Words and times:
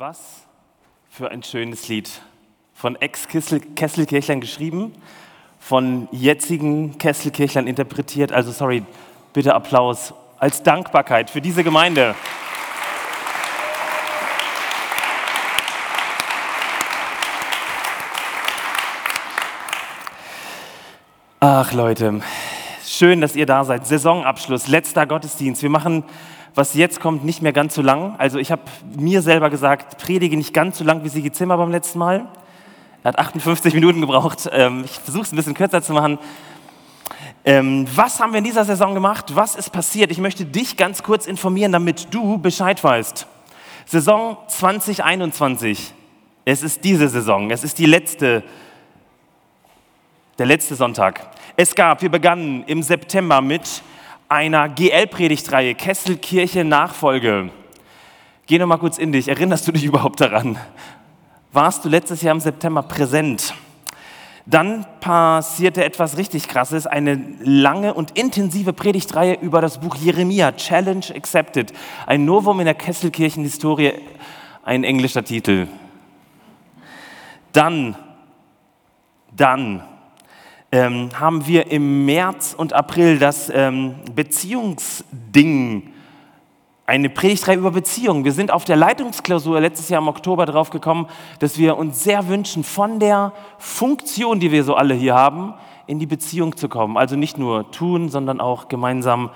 Was 0.00 0.46
für 1.10 1.30
ein 1.30 1.42
schönes 1.42 1.88
Lied. 1.88 2.22
Von 2.72 2.96
Ex-Kesselkirchlern 2.96 4.40
geschrieben, 4.40 4.94
von 5.58 6.08
jetzigen 6.10 6.96
Kesselkirchlern 6.96 7.66
interpretiert. 7.66 8.32
Also 8.32 8.50
sorry, 8.50 8.82
bitte 9.34 9.54
Applaus 9.54 10.14
als 10.38 10.62
Dankbarkeit 10.62 11.28
für 11.28 11.42
diese 11.42 11.62
Gemeinde. 11.64 12.14
Ach 21.40 21.74
Leute, 21.74 22.22
schön, 22.96 23.20
dass 23.20 23.36
ihr 23.36 23.46
da 23.46 23.64
seid. 23.64 23.86
Saisonabschluss, 23.86 24.66
letzter 24.68 25.06
Gottesdienst. 25.06 25.62
Wir 25.62 25.70
machen 25.70 26.04
was 26.54 26.74
jetzt 26.74 27.00
kommt, 27.00 27.24
nicht 27.24 27.42
mehr 27.42 27.52
ganz 27.52 27.74
so 27.74 27.82
lang. 27.82 28.16
Also 28.18 28.38
ich 28.38 28.50
habe 28.50 28.62
mir 28.98 29.22
selber 29.22 29.50
gesagt, 29.50 29.98
predige 29.98 30.36
nicht 30.36 30.52
ganz 30.52 30.78
so 30.78 30.84
lang 30.84 31.04
wie 31.04 31.08
Sigi 31.08 31.30
Zimmer 31.30 31.56
beim 31.56 31.70
letzten 31.70 31.98
Mal. 31.98 32.26
Er 33.02 33.08
hat 33.08 33.18
58 33.18 33.72
Minuten 33.74 34.00
gebraucht. 34.00 34.48
Ähm, 34.52 34.82
ich 34.84 34.98
versuche 34.98 35.22
es 35.22 35.32
ein 35.32 35.36
bisschen 35.36 35.54
kürzer 35.54 35.82
zu 35.82 35.92
machen. 35.92 36.18
Ähm, 37.44 37.86
was 37.94 38.20
haben 38.20 38.32
wir 38.32 38.38
in 38.38 38.44
dieser 38.44 38.64
Saison 38.64 38.94
gemacht? 38.94 39.34
Was 39.34 39.54
ist 39.54 39.70
passiert? 39.70 40.10
Ich 40.10 40.18
möchte 40.18 40.44
dich 40.44 40.76
ganz 40.76 41.02
kurz 41.02 41.26
informieren, 41.26 41.72
damit 41.72 42.12
du 42.12 42.36
Bescheid 42.38 42.82
weißt. 42.82 43.26
Saison 43.86 44.36
2021. 44.48 45.94
Es 46.44 46.62
ist 46.62 46.84
diese 46.84 47.08
Saison. 47.08 47.50
Es 47.50 47.64
ist 47.64 47.78
die 47.78 47.86
letzte, 47.86 48.42
der 50.38 50.46
letzte 50.46 50.74
Sonntag. 50.74 51.30
Es 51.62 51.74
gab, 51.74 52.00
wir 52.00 52.08
begannen 52.08 52.64
im 52.68 52.82
September 52.82 53.42
mit 53.42 53.82
einer 54.30 54.66
GL-Predigtreihe, 54.70 55.74
Kesselkirche 55.74 56.64
Nachfolge. 56.64 57.50
Geh 58.46 58.58
noch 58.58 58.66
mal 58.66 58.78
kurz 58.78 58.96
in 58.96 59.12
dich. 59.12 59.28
Erinnerst 59.28 59.68
du 59.68 59.72
dich 59.72 59.84
überhaupt 59.84 60.22
daran? 60.22 60.56
Warst 61.52 61.84
du 61.84 61.90
letztes 61.90 62.22
Jahr 62.22 62.34
im 62.34 62.40
September 62.40 62.82
präsent? 62.82 63.52
Dann 64.46 64.86
passierte 65.00 65.84
etwas 65.84 66.16
richtig 66.16 66.48
Krasses, 66.48 66.86
eine 66.86 67.22
lange 67.40 67.92
und 67.92 68.16
intensive 68.16 68.72
Predigtreihe 68.72 69.34
über 69.34 69.60
das 69.60 69.80
Buch 69.80 69.96
Jeremia, 69.96 70.52
Challenge 70.52 71.04
Accepted, 71.14 71.74
ein 72.06 72.24
Novum 72.24 72.60
in 72.60 72.64
der 72.64 72.74
Kesselkirchenhistorie, 72.74 73.92
ein 74.62 74.82
englischer 74.82 75.24
Titel. 75.24 75.68
Dann, 77.52 77.96
dann 79.36 79.82
ähm, 80.72 81.10
haben 81.18 81.46
wir 81.46 81.70
im 81.70 82.04
März 82.04 82.54
und 82.56 82.72
April 82.72 83.18
das 83.18 83.50
ähm, 83.52 83.96
Beziehungsding, 84.14 85.92
eine 86.86 87.08
Predigtreihe 87.08 87.56
über 87.56 87.70
Beziehungen. 87.70 88.24
Wir 88.24 88.32
sind 88.32 88.50
auf 88.50 88.64
der 88.64 88.76
Leitungsklausur 88.76 89.60
letztes 89.60 89.88
Jahr 89.88 90.02
im 90.02 90.08
Oktober 90.08 90.46
darauf 90.46 90.70
gekommen, 90.70 91.06
dass 91.38 91.56
wir 91.58 91.76
uns 91.76 92.02
sehr 92.02 92.28
wünschen, 92.28 92.64
von 92.64 92.98
der 92.98 93.32
Funktion, 93.58 94.40
die 94.40 94.50
wir 94.50 94.64
so 94.64 94.74
alle 94.74 94.94
hier 94.94 95.14
haben, 95.14 95.54
in 95.86 95.98
die 95.98 96.06
Beziehung 96.06 96.56
zu 96.56 96.68
kommen. 96.68 96.96
Also 96.96 97.16
nicht 97.16 97.38
nur 97.38 97.70
tun, 97.70 98.08
sondern 98.08 98.40
auch 98.40 98.68
gemeinsam 98.68 99.30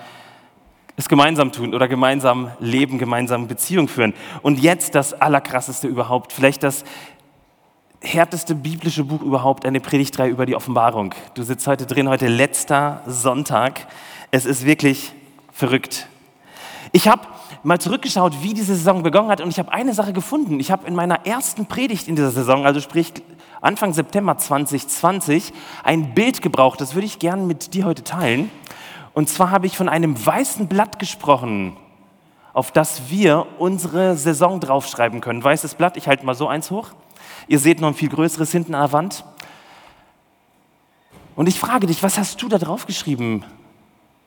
es 0.97 1.09
gemeinsam 1.09 1.51
tun 1.51 1.75
oder 1.75 1.89
gemeinsam 1.89 2.53
leben, 2.61 2.99
gemeinsam 2.99 3.49
Beziehung 3.49 3.89
führen. 3.89 4.15
Und 4.43 4.61
jetzt 4.61 4.95
das 4.95 5.13
Allerkrasseste 5.13 5.89
überhaupt, 5.89 6.33
vielleicht 6.33 6.63
das 6.63 6.85
härteste 8.05 8.55
biblische 8.55 9.05
Buch 9.05 9.23
überhaupt, 9.23 9.65
eine 9.67 9.81
Predigtreihe 9.81 10.31
über 10.31 10.47
die 10.47 10.55
Offenbarung. 10.55 11.15
Du 11.35 11.43
sitzt 11.43 11.67
heute 11.67 11.87
drin, 11.87 12.09
heute 12.09 12.29
letzter 12.29 13.03
Sonntag. 13.07 13.87
Es 14.31 14.45
ist 14.45 14.65
wirklich 14.65 15.13
verrückt. 15.53 16.07
Ich 16.93 17.09
habe 17.09 17.23
mal 17.63 17.81
zurückgeschaut, 17.81 18.43
wie 18.43 18.55
diese 18.55 18.75
Saison 18.75 19.03
begonnen 19.03 19.29
hat 19.29 19.41
und 19.41 19.49
ich 19.49 19.59
habe 19.59 19.73
eine 19.73 19.95
Sache 19.95 20.13
gefunden. 20.13 20.61
Ich 20.61 20.71
habe 20.71 20.87
in 20.87 20.95
meiner 20.95 21.27
ersten 21.27 21.67
Predigt 21.67 22.07
in 22.07 22.15
dieser 22.15 22.31
Saison, 22.31 22.67
also 22.67 22.81
sprich 22.81 23.13
Anfang 23.61 23.93
September 23.93 24.37
2020, 24.37 25.53
ein 25.83 26.15
Bild 26.15 26.43
gebraucht. 26.43 26.81
Das 26.81 26.95
würde 26.95 27.07
ich 27.07 27.19
gerne 27.19 27.43
mit 27.43 27.75
dir 27.75 27.87
heute 27.87 28.05
teilen. 28.05 28.51
Und 29.15 29.29
zwar 29.29 29.51
habe 29.51 29.67
ich 29.67 29.77
von 29.77 29.89
einem 29.89 30.25
weißen 30.25 30.69
Blatt 30.69 30.99
gesprochen, 30.99 31.77
auf 32.53 32.71
das 32.71 33.09
wir 33.09 33.47
unsere 33.59 34.17
Saison 34.17 34.61
draufschreiben 34.61 35.21
können. 35.21 35.43
Weißes 35.43 35.77
Blatt, 35.77 35.97
ich 35.97 36.07
halte 36.07 36.27
mal 36.27 36.35
so 36.35 36.47
eins 36.47 36.71
hoch. 36.71 36.91
Ihr 37.49 37.59
seht 37.59 37.81
noch 37.81 37.89
ein 37.89 37.95
viel 37.95 38.09
größeres 38.09 38.51
hinten 38.51 38.75
an 38.75 38.83
der 38.83 38.93
Wand. 38.93 39.25
Und 41.37 41.49
ich 41.49 41.59
frage 41.59 41.87
dich, 41.87 42.03
was 42.03 42.19
hast 42.19 42.41
du 42.43 42.49
da 42.49 42.59
drauf 42.59 42.87
geschrieben 42.87 43.45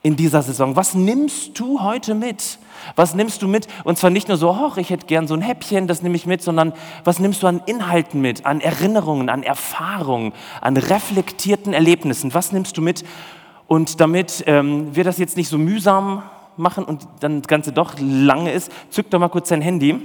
in 0.02 0.16
dieser 0.16 0.42
Saison? 0.42 0.76
Was 0.76 0.94
nimmst 0.94 1.58
du 1.58 1.80
heute 1.80 2.14
mit? 2.14 2.58
Was 2.96 3.14
nimmst 3.14 3.42
du 3.42 3.48
mit? 3.48 3.66
Und 3.84 3.98
zwar 3.98 4.10
nicht 4.10 4.28
nur 4.28 4.36
so, 4.36 4.58
hoch, 4.58 4.76
ich 4.76 4.90
hätte 4.90 5.06
gern 5.06 5.26
so 5.26 5.34
ein 5.34 5.40
Häppchen, 5.40 5.86
das 5.86 6.02
nehme 6.02 6.16
ich 6.16 6.26
mit, 6.26 6.42
sondern 6.42 6.72
was 7.04 7.18
nimmst 7.18 7.42
du 7.42 7.46
an 7.46 7.62
Inhalten 7.66 8.20
mit, 8.20 8.46
an 8.46 8.60
Erinnerungen, 8.60 9.28
an 9.28 9.42
Erfahrungen, 9.42 10.32
an 10.60 10.76
reflektierten 10.76 11.72
Erlebnissen? 11.72 12.34
Was 12.34 12.52
nimmst 12.52 12.76
du 12.76 12.82
mit? 12.82 13.04
Und 13.66 14.00
damit 14.00 14.44
ähm, 14.46 14.94
wir 14.94 15.04
das 15.04 15.18
jetzt 15.18 15.36
nicht 15.36 15.48
so 15.48 15.58
mühsam 15.58 16.22
machen 16.56 16.84
und 16.84 17.06
dann 17.20 17.40
das 17.40 17.48
Ganze 17.48 17.72
doch 17.72 17.94
lange 17.98 18.52
ist, 18.52 18.70
zück 18.90 19.10
doch 19.10 19.18
mal 19.18 19.28
kurz 19.28 19.48
dein 19.48 19.62
Handy 19.62 20.00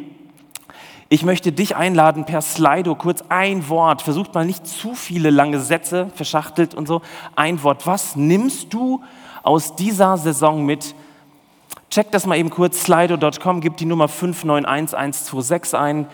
ich 1.14 1.22
möchte 1.22 1.52
dich 1.52 1.76
einladen, 1.76 2.26
per 2.26 2.42
Slido 2.42 2.96
kurz 2.96 3.24
ein 3.30 3.70
Wort, 3.70 4.02
versucht 4.02 4.34
mal 4.34 4.48
nicht 4.48 4.66
zu 4.66 4.96
viele 4.96 5.30
lange 5.30 5.60
Sätze, 5.60 6.08
verschachtelt 6.16 6.74
und 6.74 6.88
so, 6.88 7.04
ein 7.36 7.62
Wort. 7.62 7.86
Was 7.86 8.16
nimmst 8.16 8.74
du 8.74 9.04
aus 9.44 9.76
dieser 9.76 10.18
Saison 10.18 10.66
mit? 10.66 10.96
Check 11.92 12.10
das 12.10 12.26
mal 12.26 12.40
eben 12.40 12.50
kurz, 12.50 12.82
slido.com, 12.82 13.62
gib 13.62 13.78
die 13.78 13.86
Nummer 13.86 14.08
591126 14.08 15.78
ein 15.78 16.08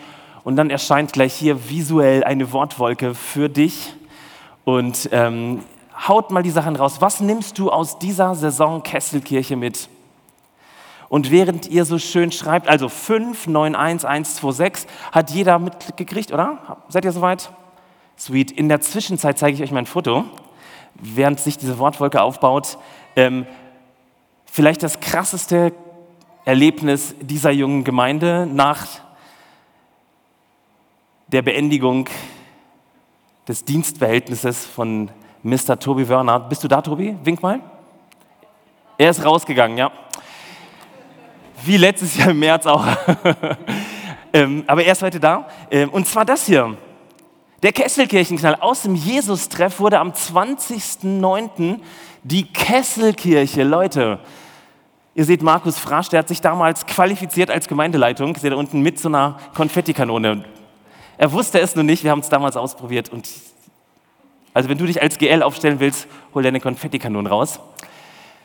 und 0.44 0.56
dann 0.56 0.68
erscheint 0.68 1.14
gleich 1.14 1.32
hier 1.32 1.70
visuell 1.70 2.22
eine 2.22 2.52
Wortwolke 2.52 3.14
für 3.14 3.48
dich. 3.48 3.94
Und 4.66 5.08
ähm, 5.12 5.60
haut 6.08 6.30
mal 6.30 6.42
die 6.42 6.50
Sachen 6.50 6.76
raus. 6.76 7.00
Was 7.00 7.20
nimmst 7.20 7.58
du 7.58 7.70
aus 7.70 7.98
dieser 7.98 8.34
Saison 8.34 8.82
Kesselkirche 8.82 9.56
mit? 9.56 9.88
Und 11.10 11.30
während 11.32 11.66
ihr 11.66 11.84
so 11.84 11.98
schön 11.98 12.30
schreibt, 12.30 12.68
also 12.68 12.88
591126, 12.88 14.86
hat 15.10 15.30
jeder 15.32 15.58
mitgekriegt, 15.58 16.32
oder? 16.32 16.78
Seid 16.88 17.04
ihr 17.04 17.10
soweit? 17.10 17.50
Sweet. 18.16 18.52
In 18.52 18.68
der 18.68 18.80
Zwischenzeit 18.80 19.36
zeige 19.36 19.56
ich 19.56 19.62
euch 19.62 19.72
mein 19.72 19.86
Foto, 19.86 20.24
während 20.94 21.40
sich 21.40 21.58
diese 21.58 21.80
Wortwolke 21.80 22.22
aufbaut. 22.22 22.78
Ähm, 23.16 23.44
vielleicht 24.46 24.84
das 24.84 25.00
krasseste 25.00 25.72
Erlebnis 26.44 27.16
dieser 27.20 27.50
jungen 27.50 27.82
Gemeinde 27.82 28.46
nach 28.46 28.86
der 31.26 31.42
Beendigung 31.42 32.08
des 33.48 33.64
Dienstverhältnisses 33.64 34.64
von 34.64 35.10
Mr. 35.42 35.76
Tobi 35.80 36.08
Wörner. 36.08 36.38
Bist 36.38 36.62
du 36.62 36.68
da, 36.68 36.80
Tobi? 36.82 37.16
Wink 37.24 37.42
mal. 37.42 37.58
Er 38.96 39.10
ist 39.10 39.24
rausgegangen, 39.24 39.76
ja. 39.76 39.90
Wie 41.64 41.76
letztes 41.76 42.16
Jahr 42.16 42.30
im 42.30 42.38
März 42.38 42.64
auch. 42.66 42.86
ähm, 44.32 44.64
aber 44.66 44.82
er 44.82 44.92
ist 44.92 45.02
heute 45.02 45.20
da. 45.20 45.46
Ähm, 45.70 45.90
und 45.90 46.06
zwar 46.06 46.24
das 46.24 46.46
hier. 46.46 46.76
Der 47.62 47.72
Kesselkirchenknall 47.72 48.56
aus 48.56 48.82
dem 48.82 48.94
Jesus-Treff 48.94 49.78
wurde 49.80 49.98
am 49.98 50.12
20.09. 50.12 51.80
die 52.22 52.50
Kesselkirche. 52.50 53.64
Leute, 53.64 54.20
ihr 55.14 55.24
seht 55.26 55.42
Markus 55.42 55.78
Frasch, 55.78 56.08
der 56.08 56.20
hat 56.20 56.28
sich 56.28 56.40
damals 56.40 56.86
qualifiziert 56.86 57.50
als 57.50 57.68
Gemeindeleitung. 57.68 58.34
Seht 58.34 58.44
ihr 58.44 58.50
da 58.50 58.56
unten 58.56 58.80
mit 58.80 58.98
so 58.98 59.08
einer 59.08 59.38
Konfettikanone. 59.54 60.44
Er 61.18 61.32
wusste 61.32 61.60
es 61.60 61.74
nur 61.74 61.84
nicht, 61.84 62.04
wir 62.04 62.10
haben 62.10 62.20
es 62.20 62.30
damals 62.30 62.56
ausprobiert. 62.56 63.10
Und 63.10 63.28
also 64.54 64.70
wenn 64.70 64.78
du 64.78 64.86
dich 64.86 65.02
als 65.02 65.18
GL 65.18 65.42
aufstellen 65.42 65.78
willst, 65.78 66.08
hol 66.32 66.42
deine 66.42 66.60
Konfettikanone 66.60 67.28
raus. 67.28 67.60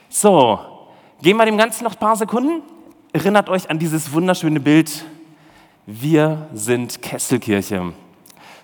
So, 0.09 0.59
gehen 1.21 1.37
wir 1.37 1.45
dem 1.45 1.57
Ganzen 1.57 1.85
noch 1.85 1.93
ein 1.93 1.99
paar 1.99 2.17
Sekunden. 2.17 2.74
Erinnert 3.15 3.47
euch 3.47 3.69
an 3.69 3.79
dieses 3.79 4.11
wunderschöne 4.11 4.59
Bild. 4.59 5.05
Wir 5.85 6.49
sind 6.53 7.01
Kesselkirche. 7.01 7.93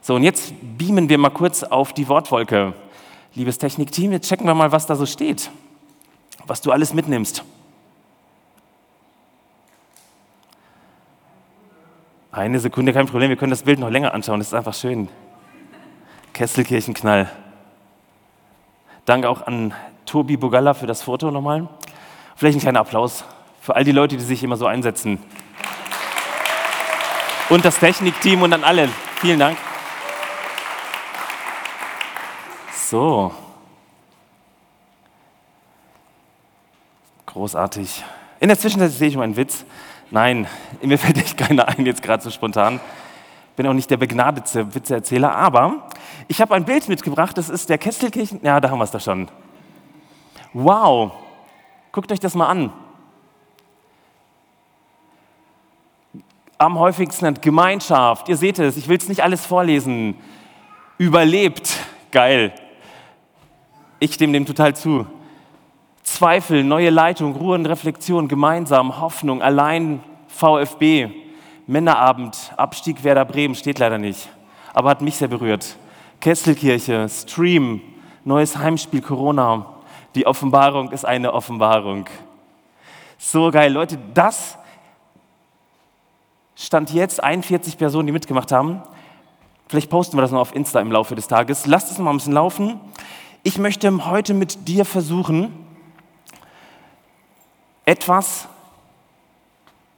So, 0.02 0.16
und 0.16 0.24
jetzt 0.24 0.54
beamen 0.78 1.08
wir 1.08 1.18
mal 1.18 1.30
kurz 1.30 1.64
auf 1.64 1.94
die 1.94 2.10
Wortwolke. 2.10 2.74
Liebes 3.34 3.60
Technikteam, 3.60 4.12
jetzt 4.12 4.28
checken 4.28 4.46
wir 4.46 4.54
mal, 4.54 4.74
was 4.74 4.86
da 4.86 4.98
so 4.98 5.06
steht. 5.06 5.50
Was 6.48 6.60
du 6.60 6.74
alles 6.74 6.94
mitnimmst. 6.94 7.46
Eine 12.34 12.60
Sekunde, 12.60 12.92
kein 12.92 13.06
Problem, 13.06 13.30
wir 13.30 13.38
können 13.38 13.52
das 13.52 13.64
Bild 13.64 13.80
noch 13.80 13.90
länger 13.90 14.14
anschauen, 14.14 14.42
das 14.42 14.48
ist 14.48 14.54
einfach 14.54 14.74
schön. 14.74 15.08
Kesselkirchenknall. 16.34 17.32
Danke 19.06 19.30
auch 19.30 19.48
an 19.48 19.74
Tobi 20.06 20.36
Bogalla 20.36 20.74
für 20.74 20.88
das 20.88 21.04
Foto 21.04 21.32
nochmal. 21.32 21.70
Vielleicht 22.36 22.58
ein 22.58 22.62
kleiner 22.62 22.82
Applaus 22.82 23.24
für 23.62 23.76
all 23.76 23.84
die 23.84 23.92
Leute, 23.92 24.18
die 24.18 24.24
sich 24.24 24.44
immer 24.44 24.58
so 24.58 24.66
einsetzen. 24.66 25.20
Und 27.50 27.64
das 27.64 27.78
Technikteam 27.80 28.42
und 28.42 28.52
an 28.54 28.64
alle. 28.64 28.90
Vielen 29.18 29.40
Dank. 29.40 29.58
So. 32.74 33.32
Großartig. 37.28 38.04
In 38.40 38.48
der 38.48 38.58
Zwischenzeit 38.58 38.92
sehe 38.92 39.10
ich 39.10 39.16
mal 39.16 39.24
einen 39.24 39.38
Witz. 39.38 39.64
Nein, 40.10 40.48
mir 40.82 40.98
fällt 40.98 41.18
echt 41.18 41.38
keiner 41.38 41.68
ein, 41.68 41.86
jetzt 41.86 42.02
gerade 42.02 42.24
so 42.24 42.32
spontan. 42.32 42.80
Bin 43.56 43.68
auch 43.68 43.74
nicht 43.74 43.92
der 43.92 43.98
begnadete 43.98 44.74
Witzeerzähler, 44.74 45.36
aber 45.36 45.90
ich 46.28 46.42
habe 46.42 46.56
ein 46.56 46.66
Bild 46.66 46.90
mitgebracht, 46.90 47.38
das 47.38 47.50
ist 47.50 47.70
der 47.70 47.78
Kesselkirchen. 47.78 48.40
Ja, 48.44 48.60
da 48.60 48.72
haben 48.72 48.80
wir 48.80 48.86
es 48.86 48.92
doch 48.92 49.02
schon. 49.02 49.28
Wow, 50.54 51.12
guckt 51.92 52.12
euch 52.12 52.20
das 52.20 52.34
mal 52.34 52.48
an. 52.48 52.74
Am 56.62 56.78
häufigsten 56.78 57.34
Gemeinschaft, 57.42 58.30
ihr 58.30 58.38
seht 58.38 58.60
es, 58.60 58.78
ich 58.78 58.88
will 58.88 58.96
es 58.96 59.10
nicht 59.10 59.24
alles 59.24 59.44
vorlesen. 59.44 60.14
Überlebt, 61.00 61.72
geil. 62.12 62.54
Ich 63.98 64.14
stimme 64.14 64.34
dem 64.34 64.46
total 64.46 64.76
zu. 64.76 65.08
Zweifel, 66.04 66.64
neue 66.64 66.92
Leitung, 66.92 67.36
Ruhe 67.36 67.56
und 67.56 67.66
Reflexion, 67.66 68.28
gemeinsam, 68.28 69.02
Hoffnung, 69.02 69.42
allein, 69.42 70.04
VfB, 70.28 71.10
Männerabend, 71.66 72.38
Abstieg 72.58 73.04
Werder 73.04 73.26
Bremen, 73.26 73.56
steht 73.56 73.80
leider 73.80 73.98
nicht, 73.98 74.30
aber 74.72 74.92
hat 74.92 75.02
mich 75.02 75.16
sehr 75.16 75.30
berührt. 75.30 75.78
Kesselkirche, 76.20 77.10
Stream, 77.10 77.82
neues 78.24 78.56
Heimspiel 78.56 79.02
Corona. 79.02 79.66
Die 80.14 80.28
Offenbarung 80.28 80.92
ist 80.92 81.06
eine 81.06 81.34
Offenbarung. 81.34 82.06
So 83.18 83.50
geil, 83.50 83.74
Leute, 83.74 83.98
das 84.14 84.60
stand 86.62 86.92
jetzt 86.92 87.24
41 87.24 87.78
Personen, 87.78 88.08
die 88.08 88.14
mitgemacht 88.14 88.52
haben. 88.52 88.82
Vielleicht 89.68 89.90
posten 89.90 90.18
wir 90.18 90.22
das 90.22 90.32
noch 90.32 90.40
auf 90.40 90.56
Insta 90.56 90.80
im 90.80 90.92
Laufe 90.92 91.16
des 91.16 91.28
Tages. 91.28 91.66
Lasst 91.66 91.92
es 91.92 91.98
mal 91.98 92.12
ein 92.12 92.18
bisschen 92.18 92.34
laufen. 92.34 92.80
Ich 93.44 93.58
möchte 93.58 94.06
heute 94.06 94.34
mit 94.34 94.68
dir 94.68 94.86
versuchen, 94.86 95.52
etwas 97.86 98.48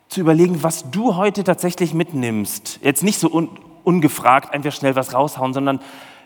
zu 0.08 0.22
überlegen, 0.22 0.64
was 0.64 0.90
du 0.92 1.16
heute 1.16 1.44
tatsächlich 1.44 1.94
mitnimmst. 1.94 2.80
Jetzt 2.82 3.04
nicht 3.04 3.20
so 3.20 3.32
un 3.32 3.50
ungefragt 3.84 4.54
einfach 4.54 4.72
schnell 4.72 4.96
was 4.96 5.14
raushauen, 5.14 5.54
sondern 5.54 5.80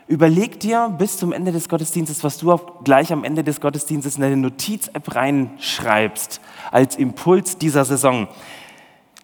Überleg 0.08 0.58
dir 0.58 0.88
bis 0.96 1.18
zum 1.18 1.34
Ende 1.34 1.52
des 1.52 1.68
Gottesdienstes, 1.68 2.24
was 2.24 2.38
du 2.38 2.56
gleich 2.82 3.12
am 3.12 3.24
Ende 3.24 3.44
des 3.44 3.60
Gottesdienstes 3.60 4.16
in 4.16 4.22
deine 4.22 4.38
Notiz-App 4.38 5.14
reinschreibst 5.14 6.40
als 6.70 6.96
Impuls 6.96 7.58
dieser 7.58 7.84
Saison. 7.84 8.26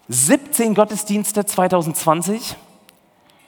17 0.07 0.75
Gottesdienste 0.75 1.45
2020, 1.45 2.55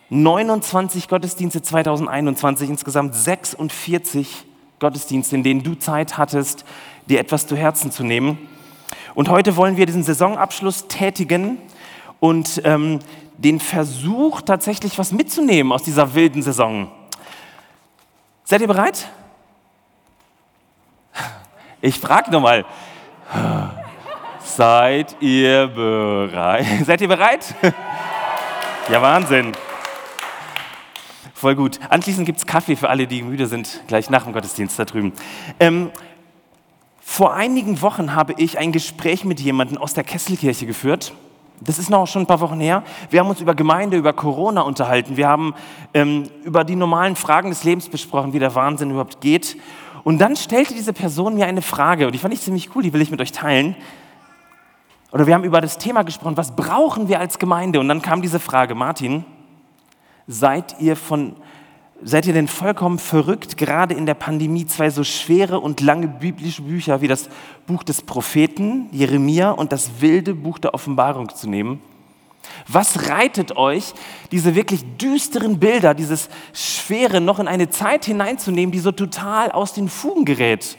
29 0.10 1.08
Gottesdienste 1.08 1.62
2021, 1.62 2.70
insgesamt 2.70 3.14
46 3.14 4.46
Gottesdienste, 4.80 5.36
in 5.36 5.44
denen 5.44 5.64
du 5.64 5.76
Zeit 5.76 6.18
hattest, 6.18 6.66
dir 7.08 7.20
etwas 7.20 7.46
zu 7.46 7.56
Herzen 7.56 7.92
zu 7.92 8.04
nehmen. 8.04 8.40
Und 9.14 9.30
heute 9.30 9.56
wollen 9.56 9.78
wir 9.78 9.86
diesen 9.86 10.04
Saisonabschluss 10.04 10.88
tätigen 10.88 11.60
und 12.20 12.62
ähm, 12.64 13.00
den 13.38 13.60
Versuch, 13.60 14.42
tatsächlich 14.42 14.98
was 14.98 15.12
mitzunehmen 15.12 15.72
aus 15.72 15.84
dieser 15.84 16.16
wilden 16.16 16.42
Saison. 16.42 16.92
Seid 18.46 18.62
ihr 18.62 18.68
bereit? 18.68 19.10
Ich 21.82 22.00
frage 22.00 22.32
nochmal. 22.32 22.66
Seid 24.58 25.18
ihr 25.20 25.68
bereit? 25.68 26.66
Seid 26.86 27.02
ihr 27.02 27.08
bereit? 27.08 27.54
Ja, 28.90 29.02
Wahnsinn. 29.02 29.52
Voll 31.34 31.56
gut. 31.56 31.78
Anschließend 31.90 32.26
gibt 32.26 32.40
es 32.40 32.46
Kaffee 32.46 32.78
für 32.78 32.90
alle, 32.90 33.06
die 33.06 33.22
müde 33.22 33.46
sind, 33.46 33.82
gleich 33.88 34.10
nach 34.10 34.24
dem 34.24 34.32
Gottesdienst 34.32 34.80
da 34.80 34.86
drüben. 34.86 35.12
Ähm, 35.60 35.92
vor 37.02 37.34
einigen 37.34 37.82
Wochen 37.82 38.16
habe 38.16 38.34
ich 38.38 38.58
ein 38.58 38.72
Gespräch 38.72 39.26
mit 39.26 39.42
jemandem 39.42 39.78
aus 39.78 39.94
der 39.94 40.06
Kesselkirche 40.06 40.66
geführt 40.66 41.14
das 41.60 41.80
ist 41.80 41.90
noch 41.90 42.06
schon 42.06 42.22
ein 42.22 42.28
paar 42.28 42.40
Wochen 42.40 42.60
her. 42.60 42.84
Wir 43.10 43.20
haben 43.20 43.30
uns 43.30 43.42
über 43.42 43.56
Gemeinde, 43.56 43.98
über 43.98 44.14
Corona 44.14 44.62
unterhalten. 44.62 45.18
Wir 45.18 45.28
haben 45.28 45.56
ähm, 45.94 46.30
über 46.44 46.64
die 46.64 46.76
normalen 46.76 47.16
Fragen 47.16 47.50
des 47.50 47.64
Lebens 47.64 47.90
besprochen, 47.90 48.32
wie 48.32 48.40
der 48.40 48.54
Wahnsinn 48.54 48.92
überhaupt 48.92 49.22
geht. 49.22 49.58
Und 50.04 50.20
dann 50.20 50.36
stellte 50.36 50.76
diese 50.76 50.94
Person 50.94 51.34
mir 51.34 51.48
eine 51.48 51.64
Frage, 51.64 52.06
und 52.06 52.14
die 52.14 52.20
fand 52.20 52.34
ich 52.34 52.42
ziemlich 52.42 52.76
cool, 52.76 52.84
die 52.84 52.94
will 52.94 53.02
ich 53.02 53.10
mit 53.10 53.22
euch 53.22 53.32
teilen. 53.32 53.76
Oder 55.12 55.28
wir 55.28 55.34
haben 55.34 55.44
über 55.44 55.62
das 55.62 55.78
Thema 55.78 56.04
gesprochen, 56.04 56.38
was 56.38 56.56
brauchen 56.56 57.08
wir 57.08 57.20
als 57.20 57.40
Gemeinde? 57.40 57.80
Und 57.80 57.88
dann 57.88 58.02
kam 58.02 58.22
diese 58.22 58.40
Frage, 58.40 58.76
Martin, 58.76 59.26
seid 60.28 60.80
ihr 60.80 60.96
von 60.96 61.36
Seid 62.04 62.28
ihr 62.28 62.34
denn 62.34 62.48
vollkommen 62.48 63.00
verrückt, 63.00 63.58
gerade 63.58 63.96
in 63.96 64.06
der 64.06 64.14
Pandemie 64.14 64.68
zwei 64.68 64.92
so 64.92 65.04
schwere 65.04 65.60
und 65.60 65.82
lange 65.82 66.08
biblische 66.08 66.62
Bücher 66.62 67.02
wie 67.02 67.08
das 67.08 67.28
Buch 67.66 67.82
des 67.82 68.04
Propheten 68.04 68.88
Jeremia 68.92 69.50
und 69.50 69.72
das 69.72 70.00
wilde 70.00 70.36
Buch 70.36 70.60
der 70.60 70.76
Offenbarung 70.76 71.34
zu 71.34 71.50
nehmen? 71.50 71.82
Was 72.68 73.10
reitet 73.10 73.58
euch, 73.58 73.94
diese 74.32 74.54
wirklich 74.54 74.86
düsteren 74.98 75.60
Bilder, 75.60 75.96
dieses 75.96 76.30
Schwere 76.54 77.20
noch 77.20 77.40
in 77.40 77.48
eine 77.48 77.72
Zeit 77.72 78.06
hineinzunehmen, 78.06 78.72
die 78.72 78.80
so 78.80 78.92
total 78.92 79.52
aus 79.52 79.74
den 79.74 79.90
Fugen 79.90 80.24
gerät? 80.24 80.78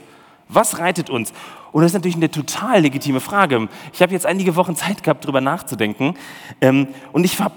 Was 0.48 0.78
reitet 0.78 1.10
uns? 1.10 1.32
Und 1.78 1.82
das 1.82 1.92
ist 1.92 1.94
natürlich 1.94 2.16
eine 2.16 2.28
total 2.28 2.80
legitime 2.80 3.20
Frage. 3.20 3.68
Ich 3.92 4.02
habe 4.02 4.12
jetzt 4.12 4.26
einige 4.26 4.56
Wochen 4.56 4.74
Zeit 4.74 5.04
gehabt, 5.04 5.22
darüber 5.22 5.40
nachzudenken. 5.40 6.14
Ähm, 6.60 6.88
und 7.12 7.22
ich 7.22 7.38
habe 7.38 7.54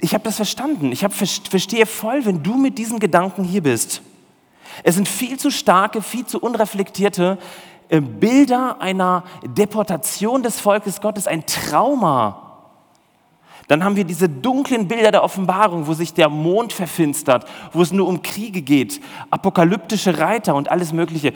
ich 0.00 0.14
habe 0.14 0.24
das 0.24 0.36
verstanden. 0.36 0.92
Ich 0.92 1.04
hab, 1.04 1.12
verstehe 1.12 1.84
voll, 1.84 2.24
wenn 2.24 2.42
du 2.42 2.54
mit 2.54 2.78
diesen 2.78 2.98
Gedanken 2.98 3.44
hier 3.44 3.62
bist. 3.62 4.00
Es 4.82 4.94
sind 4.94 5.06
viel 5.06 5.38
zu 5.38 5.50
starke, 5.50 6.00
viel 6.00 6.24
zu 6.24 6.40
unreflektierte 6.40 7.36
äh, 7.90 8.00
Bilder 8.00 8.80
einer 8.80 9.24
Deportation 9.44 10.42
des 10.42 10.58
Volkes 10.58 11.02
Gottes, 11.02 11.26
ein 11.26 11.44
Trauma. 11.44 12.64
Dann 13.66 13.84
haben 13.84 13.96
wir 13.96 14.04
diese 14.04 14.30
dunklen 14.30 14.88
Bilder 14.88 15.10
der 15.10 15.22
Offenbarung, 15.22 15.86
wo 15.86 15.92
sich 15.92 16.14
der 16.14 16.30
Mond 16.30 16.72
verfinstert, 16.72 17.46
wo 17.74 17.82
es 17.82 17.92
nur 17.92 18.08
um 18.08 18.22
Kriege 18.22 18.62
geht, 18.62 19.02
apokalyptische 19.28 20.18
Reiter 20.18 20.54
und 20.54 20.70
alles 20.70 20.94
Mögliche. 20.94 21.34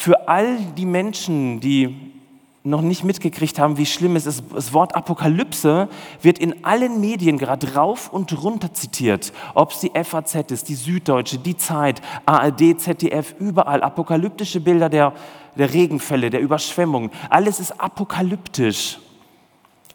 Für 0.00 0.28
all 0.28 0.58
die 0.76 0.86
Menschen, 0.86 1.58
die 1.58 2.14
noch 2.62 2.82
nicht 2.82 3.02
mitgekriegt 3.02 3.58
haben, 3.58 3.78
wie 3.78 3.84
schlimm 3.84 4.14
es 4.14 4.26
ist. 4.26 4.44
Das 4.54 4.72
Wort 4.72 4.94
Apokalypse 4.94 5.88
wird 6.22 6.38
in 6.38 6.64
allen 6.64 7.00
Medien 7.00 7.36
gerade 7.36 7.74
rauf 7.74 8.08
und 8.12 8.40
runter 8.40 8.72
zitiert. 8.72 9.32
Ob 9.54 9.72
es 9.72 9.80
die 9.80 9.90
FAZ 10.00 10.52
ist, 10.52 10.68
die 10.68 10.76
Süddeutsche, 10.76 11.38
die 11.38 11.56
Zeit, 11.56 12.00
ARD, 12.26 12.78
ZDF, 12.80 13.34
überall 13.40 13.82
apokalyptische 13.82 14.60
Bilder 14.60 14.88
der, 14.88 15.14
der 15.56 15.74
Regenfälle, 15.74 16.30
der 16.30 16.42
Überschwemmungen. 16.42 17.10
Alles 17.28 17.58
ist 17.58 17.80
apokalyptisch. 17.80 19.00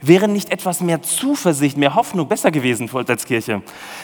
Wäre 0.01 0.27
nicht 0.27 0.51
etwas 0.51 0.81
mehr 0.81 1.01
Zuversicht, 1.01 1.77
mehr 1.77 1.95
Hoffnung 1.95 2.27
besser 2.27 2.51
gewesen 2.51 2.89
für 2.89 2.97
uns 2.97 3.09
als 3.09 3.23
Kirche? 3.23 3.61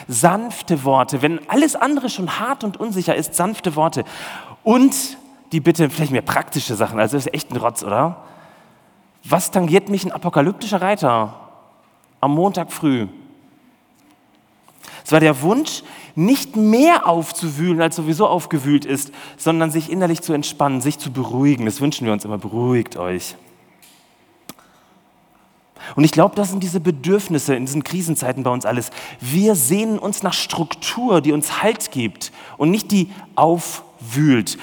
Sanfte 0.08 0.82
Worte, 0.82 1.20
wenn 1.20 1.46
alles 1.50 1.76
andere 1.76 2.08
schon 2.08 2.40
hart 2.40 2.64
und 2.64 2.80
unsicher 2.80 3.14
ist, 3.14 3.34
sanfte 3.34 3.76
Worte. 3.76 4.04
Und 4.62 5.18
die 5.52 5.60
Bitte, 5.60 5.90
vielleicht 5.90 6.12
mehr 6.12 6.22
praktische 6.22 6.74
Sachen, 6.74 6.98
also 7.00 7.16
das 7.16 7.26
ist 7.26 7.34
echt 7.34 7.50
ein 7.50 7.56
Rotz, 7.56 7.82
oder? 7.82 8.24
Was 9.24 9.50
tangiert 9.50 9.88
mich 9.88 10.04
ein 10.04 10.12
apokalyptischer 10.12 10.80
Reiter 10.80 11.34
am 12.20 12.34
Montag 12.34 12.72
früh? 12.72 13.08
Es 15.04 15.12
war 15.12 15.20
der 15.20 15.42
Wunsch, 15.42 15.82
nicht 16.14 16.56
mehr 16.56 17.06
aufzuwühlen, 17.06 17.80
als 17.80 17.96
sowieso 17.96 18.26
aufgewühlt 18.26 18.84
ist, 18.84 19.12
sondern 19.36 19.70
sich 19.70 19.90
innerlich 19.90 20.22
zu 20.22 20.32
entspannen, 20.32 20.80
sich 20.80 20.98
zu 20.98 21.12
beruhigen. 21.12 21.64
Das 21.64 21.80
wünschen 21.80 22.06
wir 22.06 22.12
uns 22.12 22.24
immer, 22.24 22.38
beruhigt 22.38 22.96
euch. 22.96 23.36
Und 25.96 26.04
ich 26.04 26.12
glaube, 26.12 26.36
das 26.36 26.50
sind 26.50 26.62
diese 26.62 26.80
Bedürfnisse 26.80 27.54
in 27.54 27.66
diesen 27.66 27.82
Krisenzeiten 27.82 28.42
bei 28.42 28.50
uns 28.50 28.64
alles. 28.64 28.90
Wir 29.20 29.54
sehnen 29.54 29.98
uns 29.98 30.22
nach 30.22 30.34
Struktur, 30.34 31.20
die 31.20 31.32
uns 31.32 31.62
Halt 31.62 31.90
gibt 31.90 32.32
und 32.58 32.70
nicht 32.70 32.92
die 32.92 33.10
aufwühlt. 33.34 34.58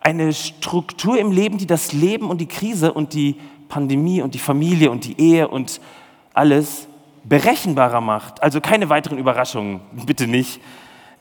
Eine 0.00 0.32
Struktur 0.32 1.18
im 1.18 1.32
Leben, 1.32 1.58
die 1.58 1.66
das 1.66 1.92
Leben 1.92 2.30
und 2.30 2.40
die 2.40 2.46
Krise 2.46 2.92
und 2.92 3.14
die 3.14 3.36
Pandemie 3.68 4.22
und 4.22 4.34
die 4.34 4.38
Familie 4.38 4.90
und 4.90 5.04
die 5.04 5.20
Ehe 5.20 5.48
und 5.48 5.80
alles 6.34 6.88
berechenbarer 7.24 8.00
macht. 8.00 8.42
Also 8.42 8.60
keine 8.60 8.88
weiteren 8.88 9.18
Überraschungen, 9.18 9.80
bitte 10.06 10.26
nicht. 10.26 10.60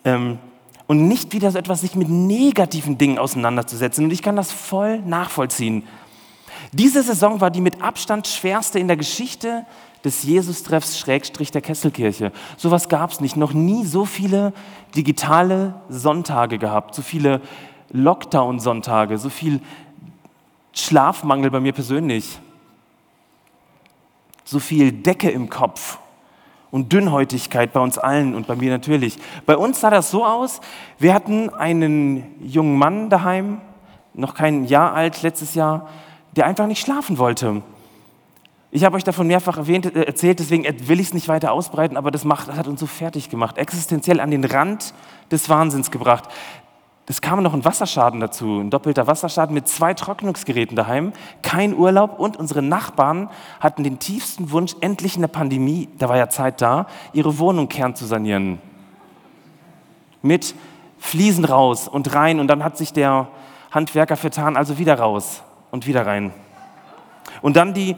Ähm, 0.05 0.39
und 0.87 1.07
nicht 1.07 1.33
wieder 1.33 1.51
so 1.51 1.57
etwas, 1.57 1.81
sich 1.81 1.95
mit 1.95 2.07
negativen 2.07 2.97
Dingen 2.97 3.17
auseinanderzusetzen. 3.17 4.05
Und 4.05 4.11
ich 4.11 4.21
kann 4.21 4.37
das 4.37 4.51
voll 4.51 4.99
nachvollziehen. 4.99 5.83
Diese 6.71 7.03
Saison 7.03 7.41
war 7.41 7.51
die 7.51 7.61
mit 7.61 7.81
Abstand 7.81 8.27
schwerste 8.27 8.79
in 8.79 8.87
der 8.87 8.97
Geschichte 8.97 9.65
des 10.05 10.23
Jesus-Treffs 10.23 10.97
Schrägstrich 10.97 11.51
der 11.51 11.61
Kesselkirche. 11.61 12.31
Sowas 12.55 12.87
gab 12.87 13.11
es 13.11 13.19
nicht. 13.19 13.35
Noch 13.35 13.53
nie 13.53 13.85
so 13.85 14.05
viele 14.05 14.53
digitale 14.95 15.81
Sonntage 15.89 16.57
gehabt, 16.57 16.95
so 16.95 17.01
viele 17.01 17.41
Lockdown-Sonntage, 17.91 19.17
so 19.17 19.29
viel 19.29 19.61
Schlafmangel 20.73 21.51
bei 21.51 21.59
mir 21.59 21.73
persönlich. 21.73 22.39
So 24.43 24.59
viel 24.59 24.91
Decke 24.91 25.29
im 25.29 25.49
Kopf 25.49 25.99
und 26.71 26.93
Dünnhäutigkeit 26.93 27.73
bei 27.73 27.79
uns 27.79 27.97
allen 27.97 28.35
und 28.35 28.47
bei 28.47 28.55
mir 28.55 28.71
natürlich. 28.71 29.17
Bei 29.45 29.57
uns 29.57 29.79
sah 29.79 29.89
das 29.89 30.11
so 30.11 30.25
aus, 30.25 30.61
wir 30.99 31.13
hatten 31.13 31.49
einen 31.49 32.35
jungen 32.41 32.77
Mann 32.77 33.09
daheim, 33.09 33.61
noch 34.13 34.33
kein 34.33 34.65
Jahr 34.65 34.93
alt, 34.93 35.21
letztes 35.21 35.55
Jahr, 35.55 35.89
der 36.35 36.45
einfach 36.45 36.67
nicht 36.67 36.81
schlafen 36.81 37.17
wollte. 37.17 37.61
Ich 38.69 38.83
habe 38.83 38.97
euch 38.97 39.03
davon 39.03 39.27
mehrfach 39.27 39.57
erwähnt, 39.57 39.85
äh, 39.95 40.03
erzählt, 40.03 40.39
deswegen 40.39 40.65
will 40.87 40.99
ich 40.99 41.07
es 41.07 41.13
nicht 41.13 41.27
weiter 41.27 41.51
ausbreiten, 41.51 41.95
aber 41.95 42.11
das, 42.11 42.25
macht, 42.25 42.49
das 42.49 42.57
hat 42.57 42.67
uns 42.67 42.79
so 42.79 42.85
fertig 42.85 43.29
gemacht, 43.29 43.57
existenziell 43.57 44.19
an 44.19 44.29
den 44.29 44.43
Rand 44.43 44.93
des 45.31 45.49
Wahnsinns 45.49 45.89
gebracht. 45.89 46.25
Es 47.09 47.21
kam 47.21 47.41
noch 47.41 47.53
ein 47.53 47.63
Wasserschaden 47.63 48.19
dazu, 48.19 48.59
ein 48.59 48.69
doppelter 48.69 49.07
Wasserschaden 49.07 49.53
mit 49.53 49.69
zwei 49.69 49.93
Trocknungsgeräten 49.93 50.75
daheim, 50.75 51.13
kein 51.41 51.73
Urlaub 51.73 52.19
und 52.19 52.35
unsere 52.35 52.61
Nachbarn 52.61 53.29
hatten 53.61 53.85
den 53.85 53.97
tiefsten 53.97 54.51
Wunsch, 54.51 54.75
endlich 54.81 55.15
in 55.15 55.21
der 55.21 55.29
Pandemie, 55.29 55.87
da 55.97 56.09
war 56.09 56.17
ja 56.17 56.27
Zeit 56.27 56.61
da, 56.61 56.85
ihre 57.13 57.39
Wohnung 57.39 57.69
kern 57.69 57.95
zu 57.95 58.05
sanieren. 58.05 58.59
Mit 60.21 60.53
Fliesen 60.99 61.45
raus 61.45 61.87
und 61.87 62.13
rein 62.13 62.41
und 62.41 62.47
dann 62.47 62.61
hat 62.61 62.77
sich 62.77 62.91
der 62.91 63.29
Handwerker 63.71 64.17
vertan, 64.17 64.57
also 64.57 64.77
wieder 64.77 64.99
raus 64.99 65.43
und 65.71 65.87
wieder 65.87 66.05
rein. 66.05 66.33
Und 67.41 67.55
dann 67.55 67.73
die 67.73 67.95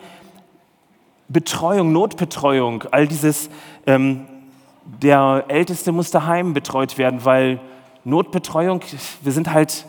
Betreuung, 1.30 1.92
Notbetreuung, 1.94 2.84
all 2.92 3.08
dieses, 3.08 3.50
ähm, 3.88 4.28
der 4.86 5.46
Älteste 5.48 5.92
muss 5.92 6.12
daheim 6.12 6.54
betreut 6.54 7.00
werden, 7.00 7.26
weil 7.26 7.60
Notbetreuung, 8.04 8.82
wir 9.22 9.32
sind 9.32 9.54
halt 9.54 9.86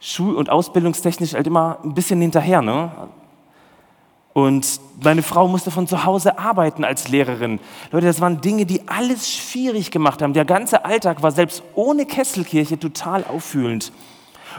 schul- 0.00 0.34
und 0.34 0.50
ausbildungstechnisch 0.50 1.34
halt 1.34 1.46
immer 1.46 1.78
ein 1.84 1.94
bisschen 1.94 2.20
hinterher. 2.20 2.62
Ne? 2.62 2.90
Und 4.32 4.80
meine 5.02 5.22
Frau 5.22 5.46
musste 5.46 5.70
von 5.70 5.86
zu 5.86 6.04
Hause 6.04 6.38
arbeiten 6.38 6.84
als 6.84 7.08
Lehrerin. 7.08 7.60
Leute, 7.90 8.06
das 8.06 8.20
waren 8.20 8.40
Dinge, 8.40 8.64
die 8.64 8.88
alles 8.88 9.30
schwierig 9.30 9.90
gemacht 9.90 10.22
haben. 10.22 10.32
Der 10.32 10.44
ganze 10.44 10.84
Alltag 10.84 11.22
war 11.22 11.30
selbst 11.30 11.62
ohne 11.74 12.06
Kesselkirche 12.06 12.78
total 12.78 13.24
auffühlend. 13.24 13.92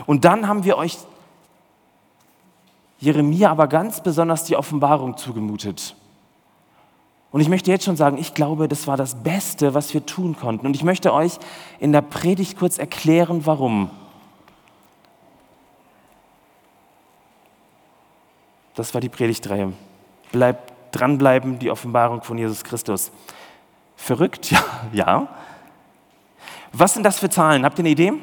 Und 0.05 0.25
dann 0.25 0.47
haben 0.47 0.63
wir 0.63 0.77
euch 0.77 0.97
Jeremia 2.99 3.51
aber 3.51 3.67
ganz 3.67 4.01
besonders 4.01 4.45
die 4.45 4.55
Offenbarung 4.55 5.17
zugemutet. 5.17 5.95
Und 7.33 7.41
ich 7.41 7.49
möchte 7.49 7.71
jetzt 7.71 7.83
schon 7.83 7.95
sagen, 7.95 8.19
ich 8.19 8.35
glaube, 8.35 8.67
das 8.67 8.85
war 8.85 8.95
das 8.95 9.15
Beste, 9.15 9.73
was 9.73 9.91
wir 9.95 10.05
tun 10.05 10.37
konnten. 10.37 10.67
Und 10.67 10.75
ich 10.75 10.83
möchte 10.83 11.11
euch 11.11 11.39
in 11.79 11.91
der 11.91 12.03
Predigt 12.03 12.59
kurz 12.59 12.77
erklären, 12.77 13.47
warum. 13.47 13.89
Das 18.75 18.93
war 18.93 19.01
die 19.01 19.09
Predigtreihe. 19.09 19.73
Bleibt 20.31 20.73
dranbleiben, 20.91 21.57
die 21.57 21.71
Offenbarung 21.71 22.21
von 22.21 22.37
Jesus 22.37 22.63
Christus. 22.63 23.11
Verrückt? 23.95 24.51
Ja, 24.51 24.63
ja. 24.93 25.27
Was 26.71 26.93
sind 26.93 27.01
das 27.01 27.17
für 27.17 27.31
Zahlen? 27.31 27.65
Habt 27.65 27.79
ihr 27.79 27.81
eine 27.81 27.89
Idee? 27.89 28.13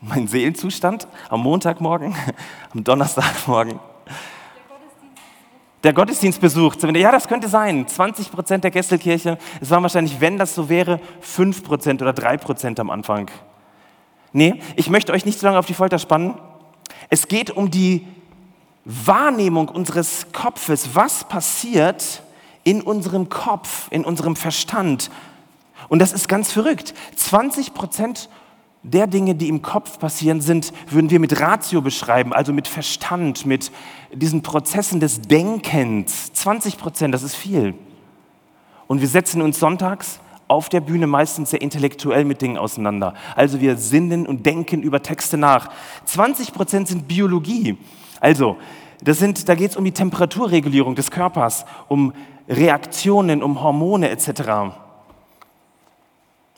Mein 0.00 0.26
Seelenzustand 0.28 1.06
am 1.28 1.42
Montagmorgen, 1.42 2.14
am 2.74 2.84
Donnerstagmorgen. 2.84 3.78
Der 5.82 5.94
Gottesdienstbesuch. 5.94 6.76
Ja, 6.94 7.10
das 7.10 7.26
könnte 7.26 7.48
sein. 7.48 7.88
20 7.88 8.30
Prozent 8.30 8.64
der 8.64 8.70
Gestelkirche. 8.70 9.38
Es 9.62 9.70
waren 9.70 9.82
wahrscheinlich, 9.82 10.20
wenn 10.20 10.36
das 10.36 10.54
so 10.54 10.68
wäre, 10.68 11.00
5 11.20 11.64
Prozent 11.64 12.02
oder 12.02 12.12
3 12.12 12.36
Prozent 12.36 12.78
am 12.80 12.90
Anfang. 12.90 13.30
Nee, 14.32 14.60
ich 14.76 14.90
möchte 14.90 15.12
euch 15.12 15.24
nicht 15.24 15.38
so 15.38 15.46
lange 15.46 15.58
auf 15.58 15.66
die 15.66 15.74
Folter 15.74 15.98
spannen. 15.98 16.34
Es 17.08 17.28
geht 17.28 17.50
um 17.50 17.70
die 17.70 18.06
Wahrnehmung 18.84 19.68
unseres 19.68 20.26
Kopfes. 20.32 20.94
Was 20.94 21.24
passiert 21.24 22.22
in 22.62 22.82
unserem 22.82 23.30
Kopf, 23.30 23.88
in 23.90 24.04
unserem 24.04 24.36
Verstand? 24.36 25.10
Und 25.88 26.00
das 26.00 26.12
ist 26.12 26.28
ganz 26.28 26.52
verrückt. 26.52 26.92
20 27.16 27.72
Prozent 27.72 28.28
der 28.82 29.06
Dinge, 29.06 29.34
die 29.34 29.48
im 29.48 29.62
Kopf 29.62 29.98
passieren, 29.98 30.40
sind, 30.40 30.72
würden 30.88 31.10
wir 31.10 31.20
mit 31.20 31.38
Ratio 31.40 31.82
beschreiben, 31.82 32.32
also 32.32 32.52
mit 32.52 32.66
Verstand, 32.66 33.44
mit 33.44 33.70
diesen 34.12 34.42
Prozessen 34.42 35.00
des 35.00 35.20
Denkens. 35.20 36.32
20 36.32 36.78
Prozent, 36.78 37.14
das 37.14 37.22
ist 37.22 37.34
viel. 37.34 37.74
Und 38.86 39.00
wir 39.00 39.08
setzen 39.08 39.42
uns 39.42 39.60
sonntags 39.60 40.20
auf 40.48 40.68
der 40.68 40.80
Bühne 40.80 41.06
meistens 41.06 41.50
sehr 41.50 41.62
intellektuell 41.62 42.24
mit 42.24 42.42
Dingen 42.42 42.56
auseinander. 42.56 43.14
Also 43.36 43.60
wir 43.60 43.76
sinnen 43.76 44.26
und 44.26 44.46
denken 44.46 44.82
über 44.82 45.00
Texte 45.02 45.36
nach. 45.36 45.70
20 46.06 46.52
Prozent 46.52 46.88
sind 46.88 47.06
Biologie. 47.06 47.78
Also, 48.18 48.56
das 49.02 49.18
sind, 49.18 49.48
da 49.48 49.54
geht 49.54 49.70
es 49.70 49.76
um 49.76 49.84
die 49.84 49.92
Temperaturregulierung 49.92 50.96
des 50.96 51.10
Körpers, 51.10 51.64
um 51.86 52.12
Reaktionen, 52.48 53.42
um 53.44 53.62
Hormone 53.62 54.10
etc. 54.10 54.74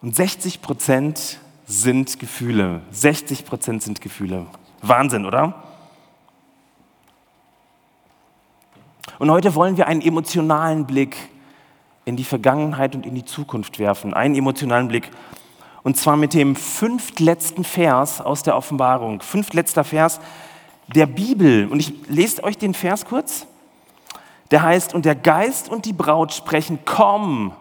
Und 0.01 0.17
60 0.17 0.63
Prozent 0.63 1.39
sind 1.67 2.19
Gefühle. 2.19 2.83
60 2.91 3.45
Prozent 3.45 3.83
sind 3.83 4.01
Gefühle. 4.01 4.47
Wahnsinn, 4.83 5.27
oder? 5.27 5.63
Und 9.19 9.31
heute 9.31 9.55
wollen 9.55 9.77
wir 9.77 9.87
einen 9.87 10.03
emotionalen 10.03 10.87
Blick 10.87 11.17
in 12.05 12.17
die 12.17 12.25
Vergangenheit 12.25 12.95
und 12.95 13.07
in 13.07 13.15
die 13.15 13.25
Zukunft 13.25 13.79
werfen. 13.79 14.15
Einen 14.15 14.35
emotionalen 14.35 14.89
Blick. 14.89 15.11
Und 15.83 15.97
zwar 15.97 16.17
mit 16.17 16.35
dem 16.35 16.57
fünftletzten 16.57 17.65
Vers 17.65 18.21
aus 18.21 18.43
der 18.43 18.57
Offenbarung. 18.57 19.21
Fünftletzter 19.21 19.85
Vers 19.85 20.21
der 20.89 21.07
Bibel. 21.07 21.69
Und 21.69 21.81
ich 21.81 21.93
lese 22.09 22.43
euch 22.45 22.59
den 22.59 22.75
Vers 22.75 23.05
kurz. 23.05 23.47
Der 24.51 24.63
heißt, 24.63 24.95
und 24.95 25.05
der 25.05 25.15
Geist 25.15 25.69
und 25.69 25.87
die 25.87 25.93
Braut 25.93 26.33
sprechen, 26.33 26.81
komm. 26.85 27.53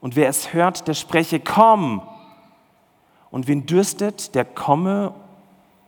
Und 0.00 0.14
wer 0.14 0.28
es 0.28 0.52
hört, 0.52 0.88
der 0.88 0.94
spreche, 0.94 1.40
komm. 1.40 2.02
Und 3.30 3.48
wen 3.48 3.66
dürstet, 3.66 4.34
der 4.34 4.44
komme, 4.44 5.14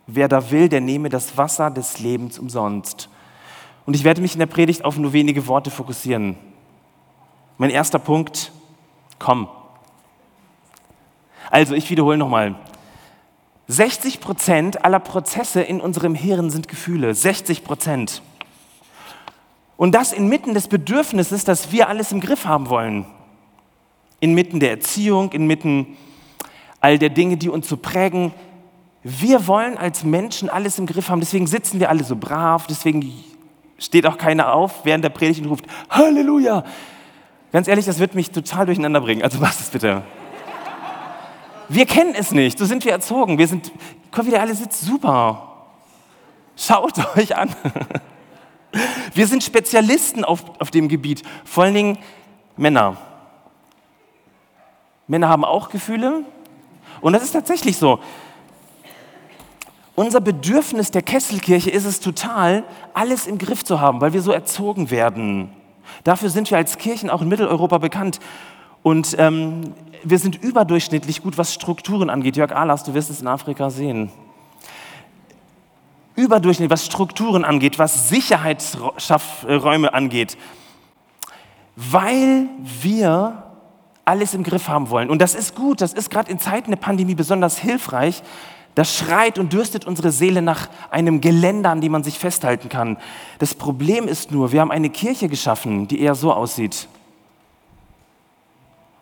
wer 0.07 0.27
da 0.27 0.51
will, 0.51 0.69
der 0.69 0.81
nehme 0.81 1.09
das 1.09 1.37
Wasser 1.37 1.71
des 1.71 1.99
Lebens 1.99 2.39
umsonst. 2.39 3.09
Und 3.85 3.95
ich 3.95 4.03
werde 4.03 4.21
mich 4.21 4.33
in 4.33 4.39
der 4.39 4.45
Predigt 4.45 4.85
auf 4.85 4.97
nur 4.97 5.13
wenige 5.13 5.47
Worte 5.47 5.71
fokussieren. 5.71 6.35
Mein 7.57 7.69
erster 7.69 7.99
Punkt, 7.99 8.51
komm. 9.17 9.47
Also, 11.49 11.73
ich 11.73 11.89
wiederhole 11.89 12.17
nochmal. 12.17 12.55
60 13.67 14.19
Prozent 14.19 14.83
aller 14.83 14.99
Prozesse 14.99 15.61
in 15.61 15.81
unserem 15.81 16.15
Hirn 16.15 16.49
sind 16.49 16.67
Gefühle. 16.67 17.13
60 17.13 17.63
Prozent. 17.63 18.21
Und 19.77 19.93
das 19.93 20.11
inmitten 20.11 20.53
des 20.53 20.67
Bedürfnisses, 20.67 21.45
dass 21.45 21.71
wir 21.71 21.87
alles 21.87 22.11
im 22.11 22.19
Griff 22.19 22.45
haben 22.45 22.69
wollen. 22.69 23.05
Inmitten 24.19 24.59
der 24.59 24.71
Erziehung, 24.71 25.31
inmitten 25.31 25.97
all 26.81 26.97
der 26.97 27.09
Dinge, 27.09 27.37
die 27.37 27.49
uns 27.49 27.67
so 27.67 27.77
prägen. 27.77 28.33
Wir 29.03 29.47
wollen 29.47 29.77
als 29.77 30.03
Menschen 30.03 30.49
alles 30.49 30.77
im 30.77 30.85
Griff 30.85 31.09
haben, 31.09 31.19
deswegen 31.19 31.47
sitzen 31.47 31.79
wir 31.79 31.89
alle 31.89 32.03
so 32.03 32.15
brav, 32.15 32.67
deswegen 32.67 33.13
steht 33.77 34.05
auch 34.05 34.17
keiner 34.17 34.53
auf 34.53 34.85
während 34.85 35.03
der 35.03 35.09
Predigt 35.09 35.41
und 35.41 35.47
ruft 35.47 35.65
Halleluja. 35.89 36.63
Ganz 37.51 37.67
ehrlich, 37.67 37.85
das 37.85 37.99
wird 37.99 38.13
mich 38.13 38.31
total 38.31 38.65
durcheinander 38.65 39.01
bringen, 39.01 39.23
also 39.23 39.39
mach 39.39 39.57
es 39.57 39.69
bitte. 39.69 40.03
Wir 41.69 41.85
kennen 41.85 42.15
es 42.15 42.31
nicht, 42.31 42.57
so 42.57 42.65
sind 42.65 42.83
wir 42.83 42.91
erzogen. 42.91 43.37
Wir 43.37 43.47
sind, 43.47 43.71
guck, 44.11 44.25
wie 44.25 44.31
der 44.31 44.41
alle 44.41 44.55
sitzt, 44.55 44.81
super. 44.81 45.67
Schaut 46.57 46.93
euch 47.17 47.35
an. 47.35 47.55
Wir 49.13 49.27
sind 49.27 49.43
Spezialisten 49.43 50.25
auf, 50.25 50.43
auf 50.59 50.71
dem 50.71 50.89
Gebiet, 50.89 51.23
vor 51.45 51.63
allen 51.63 51.73
Dingen 51.73 51.97
Männer. 52.57 52.97
Männer 55.07 55.29
haben 55.29 55.45
auch 55.45 55.69
Gefühle, 55.69 56.23
und 57.01 57.13
das 57.13 57.23
ist 57.23 57.31
tatsächlich 57.31 57.77
so. 57.77 57.99
Unser 59.95 60.21
Bedürfnis 60.21 60.91
der 60.91 61.01
Kesselkirche 61.01 61.69
ist 61.69 61.83
es 61.85 61.99
total, 61.99 62.63
alles 62.93 63.27
im 63.27 63.37
Griff 63.37 63.65
zu 63.65 63.81
haben, 63.81 63.99
weil 63.99 64.13
wir 64.13 64.21
so 64.21 64.31
erzogen 64.31 64.91
werden. 64.91 65.49
Dafür 66.05 66.29
sind 66.29 66.49
wir 66.49 66.57
als 66.57 66.77
Kirchen 66.77 67.09
auch 67.09 67.21
in 67.21 67.27
Mitteleuropa 67.27 67.79
bekannt. 67.79 68.19
Und 68.81 69.15
ähm, 69.19 69.73
wir 70.03 70.17
sind 70.17 70.41
überdurchschnittlich 70.41 71.21
gut, 71.21 71.37
was 71.37 71.53
Strukturen 71.53 72.09
angeht. 72.09 72.37
Jörg 72.37 72.55
Ahlers, 72.55 72.85
du 72.85 72.93
wirst 72.93 73.09
es 73.09 73.19
in 73.19 73.27
Afrika 73.27 73.69
sehen. 73.69 74.09
Überdurchschnittlich, 76.15 76.71
was 76.71 76.85
Strukturen 76.85 77.43
angeht, 77.43 77.77
was 77.77 78.07
Sicherheitsräume 78.07 79.93
angeht. 79.93 80.37
Weil 81.75 82.47
wir 82.81 83.48
alles 84.09 84.33
im 84.33 84.43
Griff 84.43 84.67
haben 84.67 84.89
wollen. 84.89 85.09
Und 85.09 85.21
das 85.21 85.35
ist 85.35 85.55
gut, 85.55 85.81
das 85.81 85.93
ist 85.93 86.09
gerade 86.09 86.31
in 86.31 86.39
Zeiten 86.39 86.71
der 86.71 86.77
Pandemie 86.77 87.13
besonders 87.13 87.59
hilfreich. 87.59 88.23
Das 88.73 88.95
schreit 88.95 89.37
und 89.37 89.53
dürstet 89.53 89.85
unsere 89.85 90.11
Seele 90.11 90.41
nach 90.41 90.67
einem 90.89 91.21
Geländer, 91.21 91.69
an 91.69 91.79
dem 91.79 91.91
man 91.91 92.03
sich 92.03 92.17
festhalten 92.17 92.69
kann. 92.69 92.97
Das 93.37 93.53
Problem 93.53 94.07
ist 94.07 94.31
nur, 94.31 94.51
wir 94.51 94.61
haben 94.61 94.71
eine 94.71 94.89
Kirche 94.89 95.29
geschaffen, 95.29 95.87
die 95.87 96.01
eher 96.01 96.15
so 96.15 96.33
aussieht. 96.33 96.87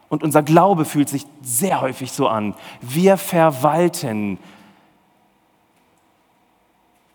Und 0.10 0.24
unser 0.24 0.44
Glaube 0.44 0.84
fühlt 0.84 1.08
sich 1.08 1.26
sehr 1.42 1.80
häufig 1.80 2.12
so 2.12 2.28
an. 2.28 2.54
Wir 2.82 3.16
verwalten. 3.18 4.40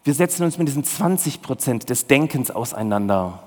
Wir 0.05 0.15
setzen 0.15 0.45
uns 0.45 0.57
mit 0.57 0.69
diesen 0.69 0.85
20 0.85 1.43
Prozent 1.43 1.91
des 1.91 2.07
Denkens 2.07 2.51
auseinander. 2.51 3.43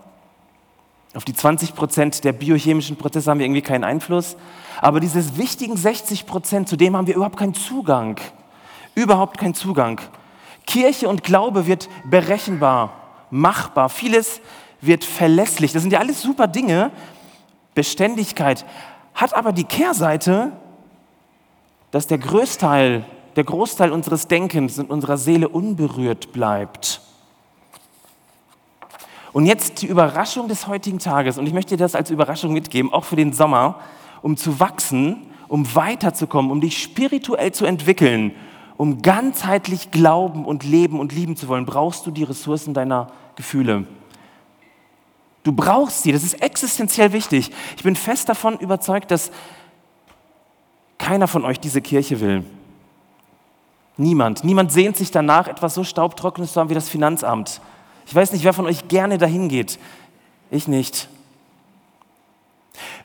Auf 1.16 1.24
die 1.24 1.34
20 1.34 1.76
Prozent 1.76 2.24
der 2.26 2.34
biochemischen 2.34 2.98
Prozesse 2.98 3.32
haben 3.32 3.40
wir 3.40 3.46
irgendwie 3.46 3.62
keinen 3.62 3.86
Einfluss. 3.86 4.36
Aber 4.82 5.00
diese 5.00 5.38
wichtigen 5.38 5.78
60 5.78 6.26
Prozent, 6.26 6.68
zu 6.68 6.76
dem 6.76 6.98
haben 6.98 7.08
wir 7.08 7.16
überhaupt 7.16 7.38
keinen 7.38 7.54
Zugang. 7.54 8.20
Überhaupt 8.96 9.38
keinen 9.38 9.54
Zugang. 9.54 10.02
Kirche 10.68 11.08
und 11.08 11.24
Glaube 11.24 11.68
wird 11.68 11.88
berechenbar, 12.04 12.94
machbar. 13.30 13.88
Vieles 13.88 14.42
wird 14.82 15.06
verlässlich. 15.06 15.72
Das 15.72 15.84
sind 15.84 15.92
ja 15.92 16.00
alles 16.00 16.22
super 16.22 16.48
Dinge. 16.48 16.92
Beständigkeit 17.76 18.66
hat 19.14 19.34
aber 19.34 19.54
die 19.54 19.64
Kehrseite, 19.64 20.52
dass 21.92 22.08
der 22.08 22.18
Größteil, 22.18 23.06
der 23.38 23.44
Großteil 23.46 23.94
unseres 23.94 24.28
Denkens 24.28 24.80
und 24.80 24.90
unserer 24.90 25.18
Seele 25.18 25.48
unberührt 25.48 26.34
bleibt. 26.34 27.00
Und 29.36 29.46
jetzt 29.48 29.82
die 29.82 29.88
Überraschung 29.88 30.48
des 30.48 30.66
heutigen 30.66 30.98
Tages. 30.98 31.38
Und 31.38 31.46
ich 31.46 31.52
möchte 31.52 31.76
dir 31.76 31.84
das 31.84 31.94
als 31.94 32.10
Überraschung 32.10 32.54
mitgeben, 32.54 32.94
auch 32.94 33.04
für 33.04 33.18
den 33.18 33.34
Sommer, 33.34 33.82
um 34.22 34.38
zu 34.38 34.62
wachsen, 34.62 35.24
um 35.50 35.76
weiterzukommen, 35.76 36.52
um 36.52 36.62
dich 36.62 36.82
spirituell 36.82 37.52
zu 37.52 37.66
entwickeln, 37.66 38.32
um 38.78 39.02
ganzheitlich 39.02 39.92
glauben 39.92 40.46
und 40.46 40.64
leben 40.64 41.02
und 41.02 41.12
lieben 41.12 41.36
zu 41.36 41.50
wollen, 41.50 41.66
brauchst 41.66 42.08
du 42.08 42.12
die 42.12 42.24
Ressourcen 42.24 42.74
deiner 42.74 43.08
Gefühle. 43.36 43.86
Du 45.44 45.52
brauchst 45.52 46.04
sie, 46.04 46.14
das 46.14 46.24
ist 46.24 46.42
existenziell 46.42 47.12
wichtig. 47.12 47.52
Ich 47.76 47.84
bin 47.84 47.98
fest 47.98 48.30
davon 48.30 48.58
überzeugt, 48.58 49.12
dass 49.12 49.32
keiner 50.98 51.28
von 51.28 51.44
euch 51.44 51.60
diese 51.60 51.82
Kirche 51.82 52.22
will. 52.22 52.46
Niemand. 53.98 54.46
Niemand 54.46 54.72
sehnt 54.72 54.96
sich 54.96 55.12
danach, 55.12 55.50
etwas 55.50 55.74
so 55.74 55.84
staubtrockenes 55.84 56.54
zu 56.54 56.62
haben 56.62 56.70
wie 56.70 56.74
das 56.74 56.88
Finanzamt. 56.88 57.60
Ich 58.06 58.14
weiß 58.14 58.34
nicht, 58.34 58.44
wer 58.44 58.54
von 58.54 58.66
euch 58.66 58.88
gerne 58.88 59.18
dahin 59.18 59.50
geht. 59.50 59.80
Ich 60.52 60.68
nicht. 60.68 61.10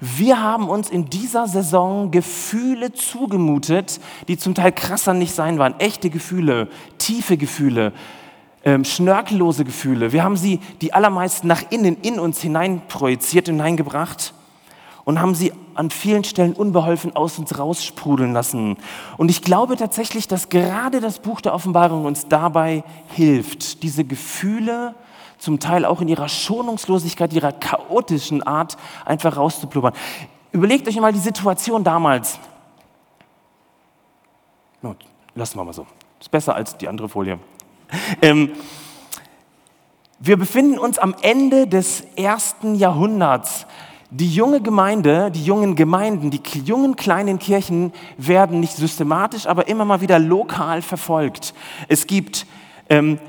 Wir 0.00 0.42
haben 0.42 0.69
uns 0.69 0.90
in 0.90 1.11
dieser 1.11 1.47
Saison 1.47 2.11
Gefühle 2.11 2.92
zugemutet, 2.92 4.00
die 4.28 4.37
zum 4.37 4.54
Teil 4.54 4.73
krasser 4.73 5.14
nicht 5.14 5.35
sein 5.35 5.59
waren. 5.59 5.78
Echte 5.78 6.11
Gefühle, 6.11 6.69
tiefe 6.99 7.37
Gefühle, 7.37 7.92
ähm, 8.64 8.85
schnörkellose 8.85 9.64
Gefühle. 9.64 10.12
Wir 10.12 10.25
haben 10.25 10.37
sie 10.37 10.61
die 10.80 10.92
allermeisten 10.92 11.47
nach 11.47 11.62
innen 11.71 11.97
in 12.02 12.19
uns 12.19 12.40
hinein 12.40 12.83
projiziert, 12.88 13.47
hineingebracht 13.47 14.35
und 15.04 15.21
haben 15.21 15.35
sie 15.35 15.52
an 15.81 15.89
vielen 15.89 16.25
Stellen 16.25 16.53
unbeholfen 16.53 17.17
aus 17.17 17.39
uns 17.39 17.59
raussprudeln 17.59 18.35
lassen. 18.35 18.77
Und 19.17 19.31
ich 19.31 19.41
glaube 19.41 19.77
tatsächlich, 19.77 20.29
dass 20.29 20.51
gerade 20.51 21.01
das 21.01 21.21
Buch 21.21 21.41
der 21.41 21.55
Offenbarung 21.55 22.05
uns 22.05 22.29
dabei 22.29 22.85
hilft, 23.15 23.83
diese 23.83 24.05
Gefühle 24.05 24.95
zum 25.39 25.59
Teil 25.59 25.87
auch 25.87 26.03
in 26.03 26.09
ihrer 26.09 26.29
Schonungslosigkeit, 26.29 27.33
ihrer 27.33 27.53
chaotischen 27.53 28.43
Art 28.43 28.77
einfach 29.07 29.39
rauszuplubbern. 29.39 29.95
Überlegt 30.53 30.87
euch 30.87 31.01
mal 31.01 31.15
die 31.15 31.19
Situation 31.19 31.83
damals. 31.83 32.39
No, 34.83 34.95
lassen 35.35 35.59
wir 35.59 35.65
mal 35.65 35.73
so. 35.73 35.87
Ist 36.21 36.31
besser 36.31 36.55
als 36.55 36.77
die 36.77 36.89
andere 36.89 37.09
Folie. 37.09 37.39
Ähm, 38.21 38.51
wir 40.19 40.37
befinden 40.37 40.79
uns 40.79 40.99
am 40.99 41.15
Ende 41.23 41.67
des 41.67 42.03
ersten 42.17 42.75
Jahrhunderts. 42.75 43.65
Die 44.12 44.29
junge 44.29 44.61
Gemeinde, 44.61 45.31
die 45.31 45.45
jungen 45.45 45.76
Gemeinden, 45.76 46.31
die 46.31 46.40
jungen 46.64 46.97
kleinen 46.97 47.38
Kirchen 47.38 47.93
werden 48.19 48.59
nicht 48.59 48.76
systematisch, 48.76 49.47
aber 49.47 49.69
immer 49.69 49.85
mal 49.85 50.00
wieder 50.00 50.19
lokal 50.19 50.83
verfolgt. 50.83 51.55
Es 51.87 52.09
gibt 52.09 52.45
ähm, 52.88 53.21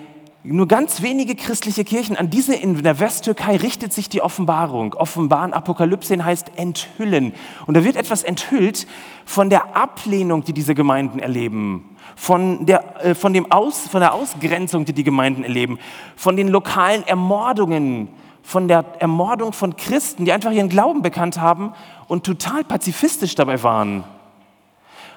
nur 0.44 0.68
ganz 0.68 1.04
wenige 1.04 1.36
christliche 1.36 1.84
Kirchen. 1.84 2.18
An 2.18 2.32
diese 2.32 2.56
in 2.56 2.82
der 2.82 3.00
Westtürkei 3.00 3.58
richtet 3.58 3.94
sich 3.94 4.10
die 4.10 4.24
Offenbarung. 4.24 4.96
Offenbaren, 4.96 5.54
Apokalypse 5.54 6.26
heißt 6.26 6.54
enthüllen. 6.56 7.34
Und 7.68 7.78
da 7.78 7.84
wird 7.84 7.96
etwas 7.96 8.24
enthüllt 8.24 8.88
von 9.24 9.52
der 9.52 9.76
Ablehnung, 9.76 10.44
die 10.44 10.54
diese 10.54 10.74
Gemeinden 10.74 11.20
erleben 11.20 11.96
von 12.16 12.66
der, 12.66 13.06
äh, 13.06 13.16
von, 13.16 13.34
dem 13.34 13.52
Aus, 13.52 13.88
von 13.88 14.02
der 14.02 14.14
Ausgrenzung, 14.14 14.86
die 14.86 14.94
die 14.94 15.04
Gemeinden 15.04 15.44
erleben, 15.44 15.80
von 16.16 16.36
den 16.36 16.48
lokalen 16.48 17.06
Ermordungen, 17.08 18.10
von 18.44 18.68
der 18.68 18.86
Ermordung 19.00 19.54
von 19.54 19.76
Christen, 19.76 20.26
die 20.26 20.32
einfach 20.32 20.52
ihren 20.52 20.70
Glauben 20.70 21.02
bekannt 21.02 21.40
haben 21.40 21.74
und 22.08 22.24
total 22.24 22.64
pazifistisch 22.64 23.36
dabei 23.36 23.62
waren. 23.64 24.04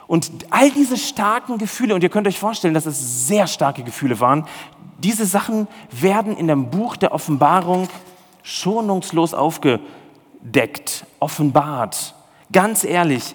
Und 0.06 0.30
all 0.50 0.70
diese 0.70 0.96
starken 0.96 1.58
Gefühle, 1.58 1.94
und 1.94 2.02
ihr 2.02 2.10
könnt 2.10 2.26
euch 2.26 2.38
vorstellen, 2.38 2.74
dass 2.74 2.86
es 2.86 3.26
sehr 3.26 3.46
starke 3.46 3.82
Gefühle 3.82 4.20
waren, 4.20 4.46
diese 4.98 5.26
Sachen 5.26 5.66
werden 5.90 6.36
in 6.36 6.46
dem 6.46 6.70
Buch 6.70 6.96
der 6.96 7.12
Offenbarung 7.12 7.88
schonungslos 8.42 9.34
aufgedeckt, 9.34 11.06
offenbart. 11.20 12.14
Ganz 12.52 12.84
ehrlich. 12.84 13.34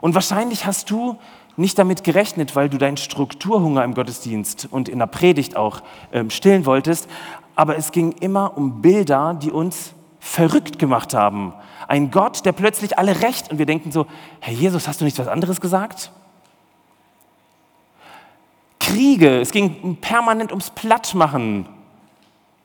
Und 0.00 0.14
wahrscheinlich 0.14 0.66
hast 0.66 0.90
du 0.90 1.16
nicht 1.56 1.78
damit 1.78 2.04
gerechnet, 2.04 2.54
weil 2.54 2.68
du 2.68 2.78
deinen 2.78 2.96
Strukturhunger 2.96 3.82
im 3.82 3.94
Gottesdienst 3.94 4.68
und 4.70 4.88
in 4.88 5.00
der 5.00 5.06
Predigt 5.06 5.56
auch 5.56 5.82
ähm, 6.12 6.30
stillen 6.30 6.66
wolltest. 6.66 7.08
Aber 7.58 7.76
es 7.76 7.90
ging 7.90 8.12
immer 8.12 8.56
um 8.56 8.82
Bilder, 8.82 9.34
die 9.34 9.50
uns 9.50 9.92
verrückt 10.20 10.78
gemacht 10.78 11.12
haben. 11.12 11.52
Ein 11.88 12.12
Gott, 12.12 12.46
der 12.46 12.52
plötzlich 12.52 12.98
alle 12.98 13.20
recht 13.20 13.50
und 13.50 13.58
wir 13.58 13.66
denken 13.66 13.90
so, 13.90 14.06
Herr 14.38 14.52
Jesus, 14.52 14.86
hast 14.86 15.00
du 15.00 15.04
nicht 15.04 15.18
was 15.18 15.26
anderes 15.26 15.60
gesagt? 15.60 16.12
Kriege, 18.78 19.40
es 19.40 19.50
ging 19.50 19.96
permanent 19.96 20.52
ums 20.52 20.70
Plattmachen. 20.70 21.66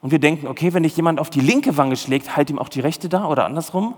Und 0.04 0.12
wir 0.12 0.20
denken, 0.20 0.46
okay, 0.46 0.76
wenn 0.76 0.84
dich 0.84 0.96
jemand 0.96 1.20
auf 1.20 1.32
die 1.32 1.42
linke 1.42 1.76
Wange 1.76 1.98
schlägt, 1.98 2.38
halt 2.38 2.52
ihm 2.52 2.60
auch 2.60 2.70
die 2.70 2.82
rechte 2.82 3.10
da 3.10 3.26
oder 3.26 3.46
andersrum. 3.46 3.96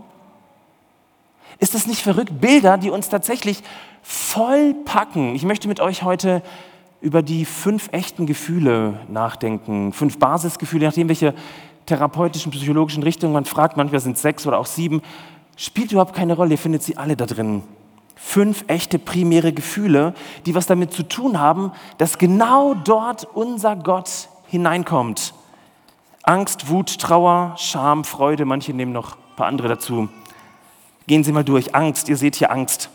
Ist 1.60 1.75
das 1.75 1.88
nicht 1.88 2.03
verrückt? 2.03 2.39
Bilder, 2.39 2.77
die 2.77 2.89
uns 2.89 3.10
tatsächlich 3.10 3.63
voll 4.01 4.73
packen. 4.86 5.36
Ich 5.36 5.43
möchte 5.43 5.67
mit 5.67 5.81
euch 5.81 6.03
heute 6.03 6.41
über 7.06 7.22
die 7.22 7.46
fünf 7.46 7.89
echten 7.91 8.26
Gefühle 8.26 9.00
nachdenken. 9.10 9.94
Fünf 9.94 10.18
Basisgefühle, 10.18 10.88
nachdem 10.88 11.08
welche 11.08 11.36
therapeutischen, 11.86 12.52
psychologischen 12.52 13.04
Richtungen 13.04 13.32
man 13.32 13.46
fragt. 13.46 13.78
Manchmal 13.78 14.02
sind 14.02 14.15
es 14.15 14.24
sechs 14.24 14.48
oder 14.48 14.58
auch 14.58 14.65
sieben. 14.65 15.04
Spielt 15.56 15.91
überhaupt 15.91 16.15
keine 16.15 16.34
Rolle, 16.36 16.52
ihr 16.52 16.58
findet 16.58 16.82
sie 16.82 16.98
alle 16.98 17.15
da 17.15 17.28
drin. 17.28 17.62
Fünf 18.15 18.63
echte 18.65 18.98
primäre 18.98 19.54
Gefühle, 19.54 20.15
die 20.48 20.56
was 20.56 20.65
damit 20.65 20.94
zu 20.94 21.04
tun 21.04 21.39
haben, 21.39 21.72
dass 22.00 22.18
genau 22.18 22.74
dort 22.74 23.26
unser 23.36 23.76
Gott 23.76 24.30
hineinkommt. 24.48 25.36
Angst, 26.24 26.70
Wut, 26.70 26.98
Trauer, 26.98 27.54
Scham, 27.58 28.04
Freude, 28.04 28.46
manche 28.46 28.74
nehmen 28.74 28.94
noch 28.94 29.12
ein 29.12 29.36
paar 29.36 29.46
andere 29.46 29.68
dazu. 29.68 30.10
Gehen 31.06 31.24
Sie 31.24 31.32
mal 31.32 31.44
durch. 31.44 31.76
Angst, 31.76 32.10
ihr 32.10 32.18
seht 32.18 32.36
hier 32.36 32.52
Angst. 32.52 32.89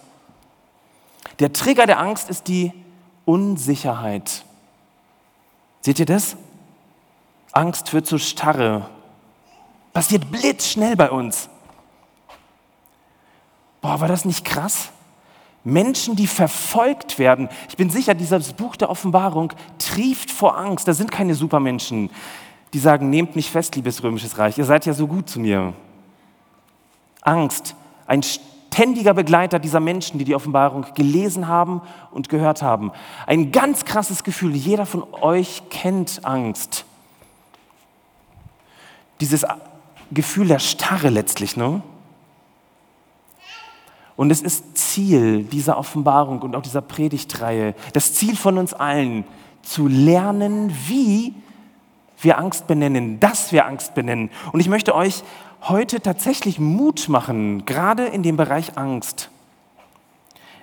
Der 1.38 1.52
Trigger 1.52 1.86
der 1.86 2.00
Angst 2.00 2.28
ist 2.28 2.48
die 2.48 2.72
Unsicherheit. 3.24 4.44
Seht 5.80 5.98
ihr 5.98 6.06
das? 6.06 6.36
Angst 7.52 7.92
wird 7.92 8.06
zu 8.06 8.18
Starre. 8.18 8.88
Passiert 9.92 10.30
blitzschnell 10.30 10.96
bei 10.96 11.10
uns. 11.10 11.48
Boah, 13.80 14.00
war 14.00 14.08
das 14.08 14.24
nicht 14.24 14.44
krass? 14.44 14.90
Menschen, 15.64 16.16
die 16.16 16.26
verfolgt 16.26 17.18
werden. 17.18 17.48
Ich 17.68 17.76
bin 17.76 17.90
sicher, 17.90 18.14
dieses 18.14 18.52
Buch 18.52 18.76
der 18.76 18.90
Offenbarung 18.90 19.52
trieft 19.78 20.30
vor 20.30 20.56
Angst. 20.56 20.88
Da 20.88 20.94
sind 20.94 21.10
keine 21.10 21.34
Supermenschen, 21.34 22.10
die 22.72 22.78
sagen, 22.78 23.10
nehmt 23.10 23.36
mich 23.36 23.50
fest, 23.50 23.76
liebes 23.76 24.02
römisches 24.02 24.38
Reich, 24.38 24.56
ihr 24.58 24.64
seid 24.64 24.86
ja 24.86 24.94
so 24.94 25.06
gut 25.06 25.28
zu 25.28 25.40
mir. 25.40 25.74
Angst, 27.22 27.74
ein 28.06 28.22
ständiger 28.72 29.12
Begleiter 29.12 29.58
dieser 29.58 29.78
Menschen, 29.78 30.18
die 30.18 30.24
die 30.24 30.34
Offenbarung 30.34 30.86
gelesen 30.94 31.48
haben 31.48 31.82
und 32.12 32.30
gehört 32.30 32.62
haben. 32.62 32.92
Ein 33.26 33.52
ganz 33.52 33.84
krasses 33.84 34.24
Gefühl. 34.24 34.56
Jeder 34.56 34.86
von 34.86 35.04
euch 35.20 35.62
kennt 35.68 36.24
Angst. 36.24 36.86
Dieses 39.20 39.44
Gefühl 40.12 40.48
der 40.48 40.60
Starre 40.60 41.10
letztlich, 41.10 41.58
ne? 41.58 41.82
Und 44.16 44.30
es 44.30 44.40
ist 44.40 44.78
Ziel 44.78 45.44
dieser 45.44 45.76
Offenbarung 45.76 46.40
und 46.40 46.56
auch 46.56 46.62
dieser 46.62 46.82
Predigtreihe, 46.82 47.74
das 47.92 48.14
Ziel 48.14 48.36
von 48.36 48.56
uns 48.56 48.72
allen, 48.72 49.24
zu 49.62 49.88
lernen, 49.88 50.74
wie 50.88 51.34
wir 52.22 52.38
Angst 52.38 52.66
benennen, 52.66 53.20
dass 53.20 53.52
wir 53.52 53.66
Angst 53.66 53.94
benennen. 53.94 54.30
Und 54.52 54.60
ich 54.60 54.68
möchte 54.68 54.94
euch 54.94 55.22
heute 55.62 56.00
tatsächlich 56.00 56.58
Mut 56.58 57.08
machen, 57.08 57.64
gerade 57.66 58.06
in 58.06 58.22
dem 58.22 58.36
Bereich 58.36 58.76
Angst. 58.76 59.30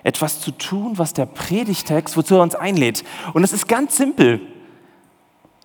Etwas 0.02 0.40
zu 0.40 0.52
tun, 0.52 0.98
was 0.98 1.12
der 1.12 1.26
Predigtext, 1.26 2.16
wozu 2.16 2.36
er 2.36 2.42
uns 2.42 2.54
einlädt. 2.54 3.04
Und 3.34 3.44
es 3.44 3.52
ist 3.52 3.68
ganz 3.68 3.96
simpel. 3.96 4.40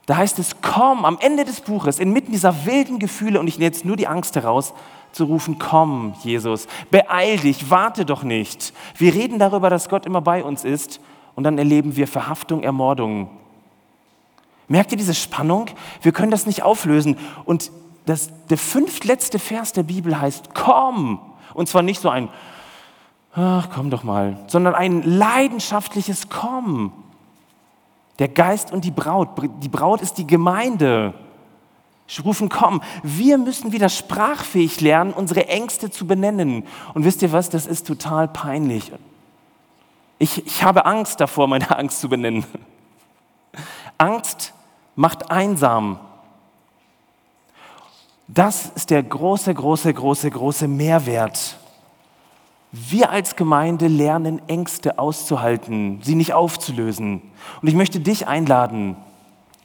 Da 0.05 0.17
heißt 0.17 0.37
es, 0.39 0.57
komm, 0.61 1.05
am 1.05 1.17
Ende 1.19 1.45
des 1.45 1.61
Buches, 1.61 1.99
inmitten 1.99 2.31
dieser 2.31 2.65
wilden 2.65 2.99
Gefühle, 2.99 3.39
und 3.39 3.47
ich 3.47 3.57
nehme 3.57 3.71
jetzt 3.71 3.85
nur 3.85 3.95
die 3.95 4.07
Angst 4.07 4.35
heraus, 4.35 4.73
zu 5.13 5.25
rufen, 5.25 5.59
komm, 5.59 6.15
Jesus, 6.23 6.67
beeil 6.91 7.37
dich, 7.37 7.69
warte 7.69 8.03
doch 8.03 8.23
nicht. 8.23 8.73
Wir 8.97 9.13
reden 9.13 9.39
darüber, 9.39 9.69
dass 9.69 9.87
Gott 9.87 10.05
immer 10.05 10.21
bei 10.21 10.43
uns 10.43 10.63
ist, 10.63 10.99
und 11.35 11.43
dann 11.43 11.57
erleben 11.57 11.95
wir 11.95 12.07
Verhaftung, 12.07 12.63
Ermordung. 12.63 13.29
Merkt 14.67 14.91
ihr 14.91 14.97
diese 14.97 15.13
Spannung? 15.13 15.67
Wir 16.01 16.11
können 16.11 16.31
das 16.31 16.45
nicht 16.45 16.63
auflösen. 16.63 17.17
Und 17.45 17.71
das, 18.05 18.29
der 18.49 18.57
fünftletzte 18.57 19.39
Vers 19.39 19.73
der 19.73 19.83
Bibel 19.83 20.19
heißt, 20.19 20.53
komm. 20.53 21.19
Und 21.53 21.69
zwar 21.69 21.81
nicht 21.81 22.01
so 22.01 22.09
ein, 22.09 22.29
ach, 23.33 23.69
komm 23.73 23.89
doch 23.89 24.03
mal, 24.03 24.37
sondern 24.47 24.75
ein 24.75 25.03
leidenschaftliches 25.03 26.29
Komm. 26.29 26.91
Der 28.19 28.27
Geist 28.27 28.71
und 28.71 28.85
die 28.85 28.91
Braut. 28.91 29.29
Die 29.61 29.69
Braut 29.69 30.01
ist 30.01 30.19
die 30.19 30.27
Gemeinde. 30.27 31.13
Rufen, 32.23 32.49
komm. 32.49 32.81
Wir 33.01 33.39
müssen 33.39 33.71
wieder 33.71 33.89
sprachfähig 33.89 34.81
lernen, 34.81 35.13
unsere 35.13 35.47
Ängste 35.47 35.89
zu 35.89 36.05
benennen. 36.05 36.63
Und 36.93 37.05
wisst 37.05 37.23
ihr 37.23 37.31
was? 37.31 37.49
Das 37.49 37.65
ist 37.65 37.87
total 37.87 38.27
peinlich. 38.27 38.91
Ich, 40.19 40.45
ich 40.45 40.63
habe 40.63 40.85
Angst 40.85 41.19
davor, 41.19 41.47
meine 41.47 41.69
Angst 41.77 41.99
zu 42.01 42.09
benennen. 42.09 42.45
Angst 43.97 44.53
macht 44.95 45.31
einsam. 45.31 45.99
Das 48.27 48.71
ist 48.75 48.89
der 48.89 49.03
große, 49.03 49.53
große, 49.53 49.93
große, 49.93 50.31
große 50.31 50.67
Mehrwert. 50.67 51.57
Wir 52.71 53.11
als 53.11 53.35
Gemeinde 53.35 53.87
lernen 53.87 54.41
Ängste 54.47 54.97
auszuhalten, 54.97 55.99
sie 56.01 56.15
nicht 56.15 56.33
aufzulösen. 56.33 57.21
Und 57.61 57.67
ich 57.67 57.75
möchte 57.75 57.99
dich 57.99 58.27
einladen, 58.27 58.95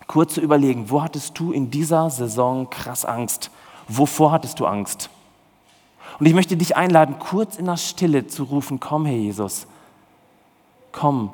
kurz 0.06 0.34
zu 0.34 0.40
überlegen, 0.40 0.90
wo 0.90 1.02
hattest 1.02 1.38
du 1.38 1.52
in 1.52 1.70
dieser 1.70 2.10
Saison 2.10 2.68
krass 2.68 3.04
Angst? 3.04 3.50
Wovor 3.86 4.32
hattest 4.32 4.60
du 4.60 4.66
Angst? 4.66 5.08
Und 6.18 6.26
ich 6.26 6.34
möchte 6.34 6.56
dich 6.56 6.76
einladen, 6.76 7.18
kurz 7.18 7.56
in 7.56 7.66
der 7.66 7.76
Stille 7.76 8.26
zu 8.26 8.44
rufen, 8.44 8.80
komm, 8.80 9.06
Herr 9.06 9.16
Jesus, 9.16 9.66
komm. 10.92 11.32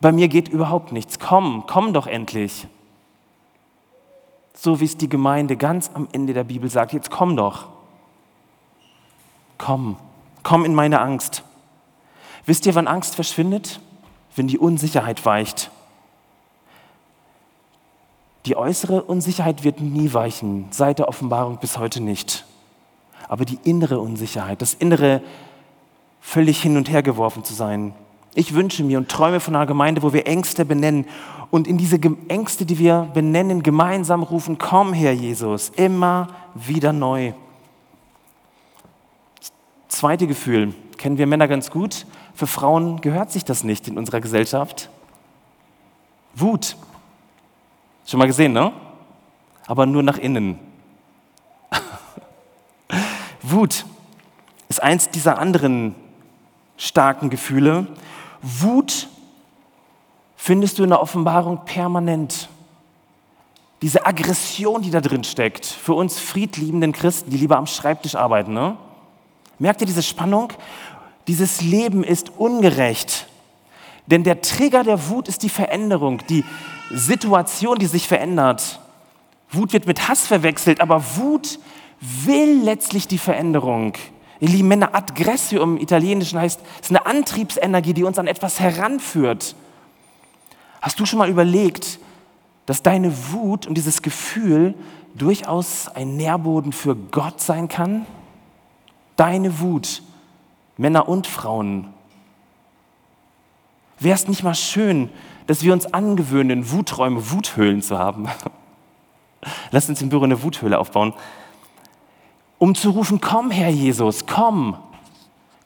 Bei 0.00 0.12
mir 0.12 0.28
geht 0.28 0.48
überhaupt 0.48 0.92
nichts. 0.92 1.18
Komm, 1.18 1.64
komm 1.66 1.92
doch 1.92 2.06
endlich. 2.06 2.66
So 4.60 4.80
wie 4.80 4.86
es 4.86 4.96
die 4.96 5.08
Gemeinde 5.08 5.56
ganz 5.56 5.92
am 5.94 6.08
Ende 6.10 6.34
der 6.34 6.42
Bibel 6.42 6.68
sagt, 6.68 6.92
jetzt 6.92 7.12
komm 7.12 7.36
doch. 7.36 7.68
Komm, 9.56 9.96
komm 10.42 10.64
in 10.64 10.74
meine 10.74 11.00
Angst. 11.00 11.44
Wisst 12.44 12.66
ihr, 12.66 12.74
wann 12.74 12.88
Angst 12.88 13.14
verschwindet? 13.14 13.78
Wenn 14.34 14.48
die 14.48 14.58
Unsicherheit 14.58 15.24
weicht. 15.24 15.70
Die 18.46 18.56
äußere 18.56 19.04
Unsicherheit 19.04 19.62
wird 19.62 19.80
nie 19.80 20.12
weichen, 20.12 20.66
seit 20.70 20.98
der 20.98 21.06
Offenbarung 21.06 21.58
bis 21.58 21.78
heute 21.78 22.00
nicht. 22.00 22.44
Aber 23.28 23.44
die 23.44 23.60
innere 23.62 24.00
Unsicherheit, 24.00 24.60
das 24.60 24.74
innere 24.74 25.22
völlig 26.20 26.60
hin 26.60 26.76
und 26.76 26.90
her 26.90 27.04
geworfen 27.04 27.44
zu 27.44 27.54
sein. 27.54 27.94
Ich 28.34 28.54
wünsche 28.54 28.82
mir 28.82 28.98
und 28.98 29.08
träume 29.08 29.38
von 29.38 29.54
einer 29.54 29.66
Gemeinde, 29.66 30.02
wo 30.02 30.12
wir 30.12 30.26
Ängste 30.26 30.64
benennen 30.64 31.06
und 31.50 31.66
in 31.66 31.78
diese 31.78 31.98
Ängste, 32.28 32.66
die 32.66 32.78
wir 32.78 33.08
benennen, 33.14 33.62
gemeinsam 33.62 34.22
rufen, 34.22 34.58
komm 34.58 34.92
Herr 34.92 35.12
Jesus, 35.12 35.70
immer 35.70 36.28
wieder 36.54 36.92
neu. 36.92 37.32
Zweite 39.88 40.26
Gefühl, 40.26 40.74
kennen 40.98 41.16
wir 41.16 41.26
Männer 41.26 41.48
ganz 41.48 41.70
gut, 41.70 42.06
für 42.34 42.46
Frauen 42.46 43.00
gehört 43.00 43.32
sich 43.32 43.44
das 43.44 43.64
nicht 43.64 43.88
in 43.88 43.96
unserer 43.96 44.20
Gesellschaft. 44.20 44.90
Wut. 46.34 46.76
Schon 48.06 48.18
mal 48.18 48.26
gesehen, 48.26 48.52
ne? 48.52 48.72
Aber 49.66 49.86
nur 49.86 50.02
nach 50.02 50.18
innen. 50.18 50.58
Wut 53.42 53.84
ist 54.68 54.82
eins 54.82 55.10
dieser 55.10 55.38
anderen 55.38 55.94
starken 56.76 57.30
Gefühle. 57.30 57.86
Wut 58.42 59.08
findest 60.48 60.78
du 60.78 60.82
in 60.82 60.88
der 60.88 61.02
Offenbarung 61.02 61.66
permanent. 61.66 62.48
Diese 63.82 64.06
Aggression, 64.06 64.80
die 64.80 64.90
da 64.90 65.02
drin 65.02 65.22
steckt, 65.22 65.66
für 65.66 65.92
uns 65.92 66.18
friedliebenden 66.18 66.92
Christen, 66.92 67.28
die 67.30 67.36
lieber 67.36 67.58
am 67.58 67.66
Schreibtisch 67.66 68.14
arbeiten. 68.14 68.54
Ne? 68.54 68.78
Merkt 69.58 69.82
ihr 69.82 69.86
diese 69.86 70.02
Spannung? 70.02 70.54
Dieses 71.26 71.60
Leben 71.60 72.02
ist 72.02 72.32
ungerecht. 72.38 73.26
Denn 74.06 74.24
der 74.24 74.40
Trigger 74.40 74.84
der 74.84 75.10
Wut 75.10 75.28
ist 75.28 75.42
die 75.42 75.50
Veränderung, 75.50 76.22
die 76.30 76.46
Situation, 76.90 77.78
die 77.78 77.84
sich 77.84 78.08
verändert. 78.08 78.80
Wut 79.50 79.74
wird 79.74 79.86
mit 79.86 80.08
Hass 80.08 80.26
verwechselt, 80.26 80.80
aber 80.80 81.04
Wut 81.16 81.58
will 82.00 82.62
letztlich 82.62 83.06
die 83.06 83.18
Veränderung. 83.18 83.92
Ihr 84.40 84.48
lieben 84.48 84.68
Männer, 84.68 84.94
Adgressio 84.94 85.62
im 85.62 85.76
Italienischen 85.76 86.40
heißt, 86.40 86.58
es 86.76 86.86
ist 86.86 86.90
eine 86.90 87.04
Antriebsenergie, 87.04 87.92
die 87.92 88.04
uns 88.04 88.18
an 88.18 88.26
etwas 88.26 88.60
heranführt. 88.60 89.54
Hast 90.80 91.00
du 91.00 91.06
schon 91.06 91.18
mal 91.18 91.28
überlegt, 91.28 91.98
dass 92.66 92.82
deine 92.82 93.32
Wut 93.32 93.66
und 93.66 93.74
dieses 93.74 94.02
Gefühl 94.02 94.74
durchaus 95.14 95.88
ein 95.88 96.16
Nährboden 96.16 96.72
für 96.72 96.94
Gott 96.94 97.40
sein 97.40 97.68
kann? 97.68 98.06
Deine 99.16 99.60
Wut, 99.60 100.02
Männer 100.76 101.08
und 101.08 101.26
Frauen. 101.26 101.92
Wäre 103.98 104.14
es 104.14 104.28
nicht 104.28 104.44
mal 104.44 104.54
schön, 104.54 105.10
dass 105.48 105.62
wir 105.62 105.72
uns 105.72 105.92
angewöhnen, 105.92 106.70
Wuträume, 106.70 107.30
Wuthöhlen 107.30 107.82
zu 107.82 107.98
haben? 107.98 108.28
Lass 109.70 109.88
uns 109.88 110.02
im 110.02 110.08
Büro 110.08 110.24
eine 110.24 110.42
Wuthöhle 110.42 110.78
aufbauen, 110.78 111.14
um 112.58 112.74
zu 112.74 112.90
rufen, 112.90 113.20
komm 113.20 113.50
Herr 113.50 113.70
Jesus, 113.70 114.26
komm, 114.26 114.76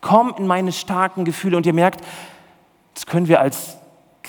komm 0.01 0.35
in 0.39 0.47
meine 0.47 0.73
starken 0.73 1.25
Gefühle. 1.25 1.57
Und 1.57 1.67
ihr 1.67 1.73
merkt, 1.73 2.05
das 2.95 3.07
können 3.07 3.29
wir 3.29 3.41
als 3.41 3.77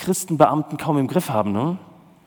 Christenbeamten 0.03 0.77
kaum 0.77 0.97
im 0.97 1.07
Griff 1.07 1.29
haben. 1.29 1.53
Ne? 1.53 1.77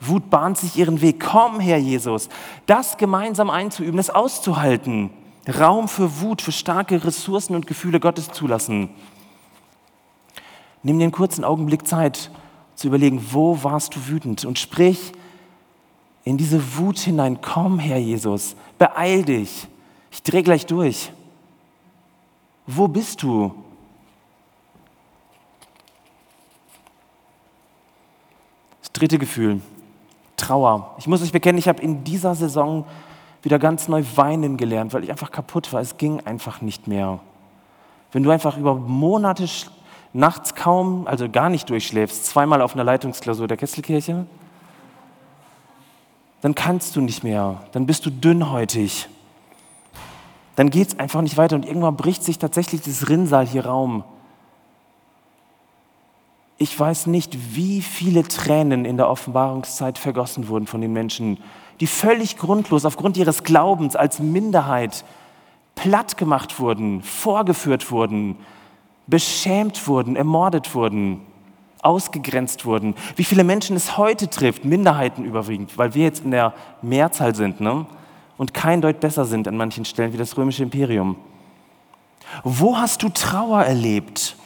Wut 0.01 0.31
bahnt 0.31 0.57
sich 0.57 0.77
ihren 0.77 1.01
Weg. 1.01 1.21
Komm, 1.21 1.61
Herr 1.61 1.79
Jesus, 1.79 2.29
das 2.67 2.97
gemeinsam 2.97 3.51
einzuüben, 3.51 3.97
das 3.97 4.11
auszuhalten. 4.11 5.11
Raum 5.61 5.89
für 5.89 6.21
Wut, 6.21 6.43
für 6.43 6.53
starke 6.53 7.05
Ressourcen 7.05 7.55
und 7.55 7.67
Gefühle 7.67 8.01
Gottes 8.01 8.31
zulassen. 8.31 8.89
Nimm 10.83 10.99
dir 10.99 11.05
einen 11.05 11.13
kurzen 11.13 11.45
Augenblick 11.45 11.87
Zeit 11.87 12.31
zu 12.75 12.89
überlegen, 12.89 13.25
wo 13.31 13.63
warst 13.63 13.95
du 13.95 14.07
wütend 14.07 14.45
und 14.45 14.59
sprich 14.59 15.13
in 16.25 16.37
diese 16.37 16.77
Wut 16.77 16.99
hinein. 16.99 17.41
Komm, 17.41 17.79
Herr 17.79 17.99
Jesus, 17.99 18.57
beeil 18.79 19.25
dich. 19.25 19.69
Ich 20.11 20.23
drehe 20.23 20.43
gleich 20.43 20.67
durch. 20.67 21.13
Wo 22.67 22.89
bist 22.89 23.23
du? 23.23 23.55
Dritte 28.99 29.19
Gefühl, 29.19 29.61
Trauer. 30.37 30.95
Ich 30.99 31.07
muss 31.07 31.23
euch 31.23 31.33
bekennen, 31.33 31.59
ich 31.59 31.69
habe 31.69 31.83
in 31.83 32.05
dieser 32.05 32.35
Saison 32.35 32.85
wieder 33.43 33.59
ganz 33.59 33.89
neu 33.89 34.03
weinen 34.17 34.57
gelernt, 34.57 34.93
weil 34.93 35.05
ich 35.05 35.11
einfach 35.11 35.31
kaputt 35.31 35.73
war. 35.73 35.81
Es 35.81 35.97
ging 35.97 36.21
einfach 36.27 36.61
nicht 36.61 36.89
mehr. 36.89 37.21
Wenn 38.13 38.23
du 38.23 38.31
einfach 38.31 38.57
über 38.59 38.75
Monate 38.75 39.49
nachts 40.13 40.55
kaum, 40.55 41.07
also 41.07 41.29
gar 41.29 41.49
nicht 41.49 41.69
durchschläfst, 41.71 42.27
zweimal 42.27 42.63
auf 42.63 42.75
einer 42.75 42.85
Leitungsklausur 42.85 43.49
der 43.49 43.57
Kesselkirche, 43.57 44.27
dann 46.41 46.55
kannst 46.55 46.97
du 46.97 47.01
nicht 47.01 47.25
mehr, 47.25 47.63
dann 47.73 47.87
bist 47.87 48.07
du 48.07 48.11
dünnhäutig. 48.11 49.09
Dann 50.55 50.71
geht 50.71 50.89
es 50.89 50.99
einfach 50.99 51.23
nicht 51.23 51.37
weiter 51.37 51.57
und 51.57 51.67
irgendwann 51.67 51.97
bricht 51.97 52.25
sich 52.25 52.39
tatsächlich 52.39 52.83
das 52.83 53.09
Rinnsal 53.09 53.47
hier 53.47 53.67
Raum 53.67 54.05
ich 56.59 56.79
weiß 56.79 57.07
nicht, 57.07 57.55
wie 57.55 57.83
viele 57.83 58.23
Tränen 58.23 58.85
in 58.85 58.97
der 58.97 59.09
Offenbarungszeit 59.09 59.99
vergossen 59.99 60.49
wurden 60.49 60.67
von 60.67 60.81
den 60.81 60.93
Menschen, 60.93 61.39
die 61.81 61.87
völlig 61.87 62.39
grundlos 62.39 62.85
aufgrund 62.85 63.17
ihres 63.17 63.43
Glaubens 63.43 63.97
als 63.97 64.19
Minderheit 64.19 65.05
platt 65.75 66.17
gemacht 66.17 66.59
wurden, 66.59 67.03
vorgeführt 67.03 67.91
wurden, 67.91 68.37
beschämt 69.07 69.87
wurden, 69.87 70.17
ermordet 70.17 70.75
wurden, 70.75 71.21
ausgegrenzt 71.83 72.65
wurden. 72.65 72.95
Wie 73.15 73.25
viele 73.25 73.45
Menschen 73.45 73.77
es 73.77 73.99
heute 73.99 74.29
trifft, 74.29 74.65
Minderheiten 74.65 75.25
überwiegend, 75.25 75.77
weil 75.77 75.95
wir 75.95 76.05
jetzt 76.05 76.25
in 76.25 76.31
der 76.31 76.55
Mehrzahl 76.81 77.35
sind 77.35 77.61
ne? 77.61 77.85
und 78.39 78.55
kein 78.55 78.81
Deut 78.81 79.01
besser 79.01 79.27
sind 79.27 79.47
an 79.47 79.59
manchen 79.59 79.85
Stellen 79.85 80.15
wie 80.15 80.19
das 80.19 80.37
römische 80.39 80.63
Imperium. 80.63 81.17
Wo 82.43 82.79
hast 82.79 83.03
du 83.03 83.11
Trauer 83.11 83.63
erlebt? 83.63 84.37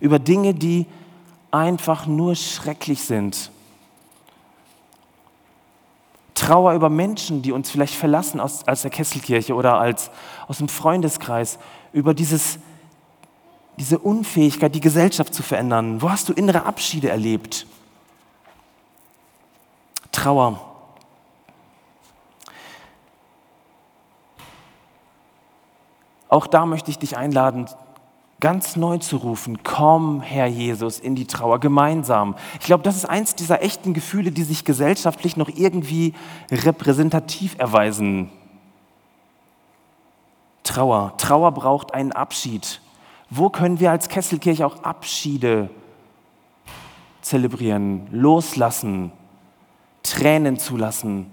Über 0.00 0.18
Dinge, 0.18 0.54
die 0.54 0.86
einfach 1.50 2.06
nur 2.06 2.34
schrecklich 2.34 3.02
sind. 3.02 3.50
Trauer 6.34 6.74
über 6.74 6.90
Menschen, 6.90 7.40
die 7.40 7.50
uns 7.50 7.70
vielleicht 7.70 7.94
verlassen 7.94 8.40
aus, 8.40 8.68
aus 8.68 8.82
der 8.82 8.90
Kesselkirche 8.90 9.54
oder 9.54 9.78
als, 9.78 10.10
aus 10.48 10.58
dem 10.58 10.68
Freundeskreis, 10.68 11.58
über 11.92 12.12
dieses, 12.12 12.58
diese 13.78 13.98
Unfähigkeit, 13.98 14.74
die 14.74 14.80
Gesellschaft 14.80 15.32
zu 15.32 15.42
verändern. 15.42 16.02
Wo 16.02 16.10
hast 16.10 16.28
du 16.28 16.34
innere 16.34 16.66
Abschiede 16.66 17.08
erlebt? 17.08 17.66
Trauer. 20.12 20.60
Auch 26.28 26.46
da 26.46 26.66
möchte 26.66 26.90
ich 26.90 26.98
dich 26.98 27.16
einladen, 27.16 27.66
ganz 28.40 28.76
neu 28.76 28.98
zu 28.98 29.16
rufen, 29.16 29.62
komm, 29.62 30.20
Herr 30.20 30.46
Jesus, 30.46 30.98
in 30.98 31.14
die 31.14 31.26
Trauer 31.26 31.58
gemeinsam. 31.58 32.36
Ich 32.60 32.66
glaube, 32.66 32.82
das 32.82 32.96
ist 32.96 33.06
eins 33.06 33.34
dieser 33.34 33.62
echten 33.62 33.94
Gefühle, 33.94 34.30
die 34.30 34.42
sich 34.42 34.64
gesellschaftlich 34.64 35.36
noch 35.36 35.48
irgendwie 35.48 36.14
repräsentativ 36.50 37.56
erweisen. 37.58 38.30
Trauer. 40.64 41.14
Trauer 41.16 41.52
braucht 41.52 41.94
einen 41.94 42.12
Abschied. 42.12 42.80
Wo 43.30 43.50
können 43.50 43.80
wir 43.80 43.90
als 43.90 44.08
Kesselkirche 44.08 44.66
auch 44.66 44.82
Abschiede 44.82 45.70
zelebrieren, 47.26 48.06
loslassen, 48.12 49.10
Tränen 50.04 50.58
zulassen. 50.58 51.26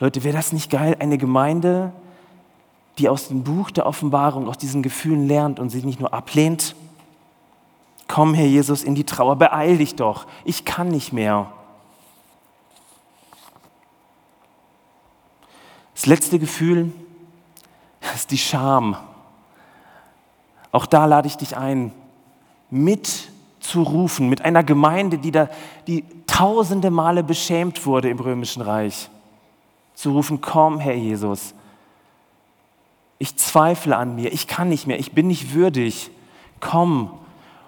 Leute, 0.00 0.24
wäre 0.24 0.36
das 0.36 0.52
nicht 0.52 0.70
geil? 0.70 0.96
Eine 0.98 1.16
Gemeinde, 1.16 1.92
die 2.98 3.08
aus 3.08 3.28
dem 3.28 3.44
Buch 3.44 3.70
der 3.70 3.86
Offenbarung, 3.86 4.48
aus 4.48 4.58
diesen 4.58 4.82
Gefühlen 4.82 5.26
lernt 5.26 5.60
und 5.60 5.70
sie 5.70 5.82
nicht 5.82 6.00
nur 6.00 6.14
ablehnt. 6.14 6.74
Komm, 8.08 8.34
Herr 8.34 8.46
Jesus, 8.46 8.82
in 8.84 8.94
die 8.94 9.04
Trauer, 9.04 9.36
beeil 9.36 9.78
dich 9.78 9.96
doch, 9.96 10.26
ich 10.44 10.64
kann 10.64 10.88
nicht 10.88 11.12
mehr. 11.12 11.52
Das 15.94 16.06
letzte 16.06 16.38
Gefühl 16.38 16.92
ist 18.14 18.30
die 18.30 18.38
Scham. 18.38 18.96
Auch 20.72 20.86
da 20.86 21.06
lade 21.06 21.26
ich 21.26 21.36
dich 21.36 21.56
ein, 21.56 21.92
mitzurufen 22.70 24.28
mit 24.28 24.42
einer 24.42 24.62
Gemeinde, 24.62 25.18
die, 25.18 25.30
da, 25.30 25.48
die 25.86 26.04
tausende 26.26 26.90
Male 26.90 27.22
beschämt 27.22 27.86
wurde 27.86 28.10
im 28.10 28.18
Römischen 28.18 28.62
Reich. 28.62 29.08
Zu 29.94 30.12
rufen, 30.12 30.40
komm, 30.40 30.78
Herr 30.78 30.94
Jesus, 30.94 31.54
ich 33.18 33.36
zweifle 33.36 33.96
an 33.96 34.14
mir, 34.14 34.32
ich 34.32 34.46
kann 34.46 34.68
nicht 34.68 34.86
mehr, 34.86 34.98
ich 34.98 35.12
bin 35.12 35.26
nicht 35.26 35.54
würdig, 35.54 36.10
komm. 36.60 37.10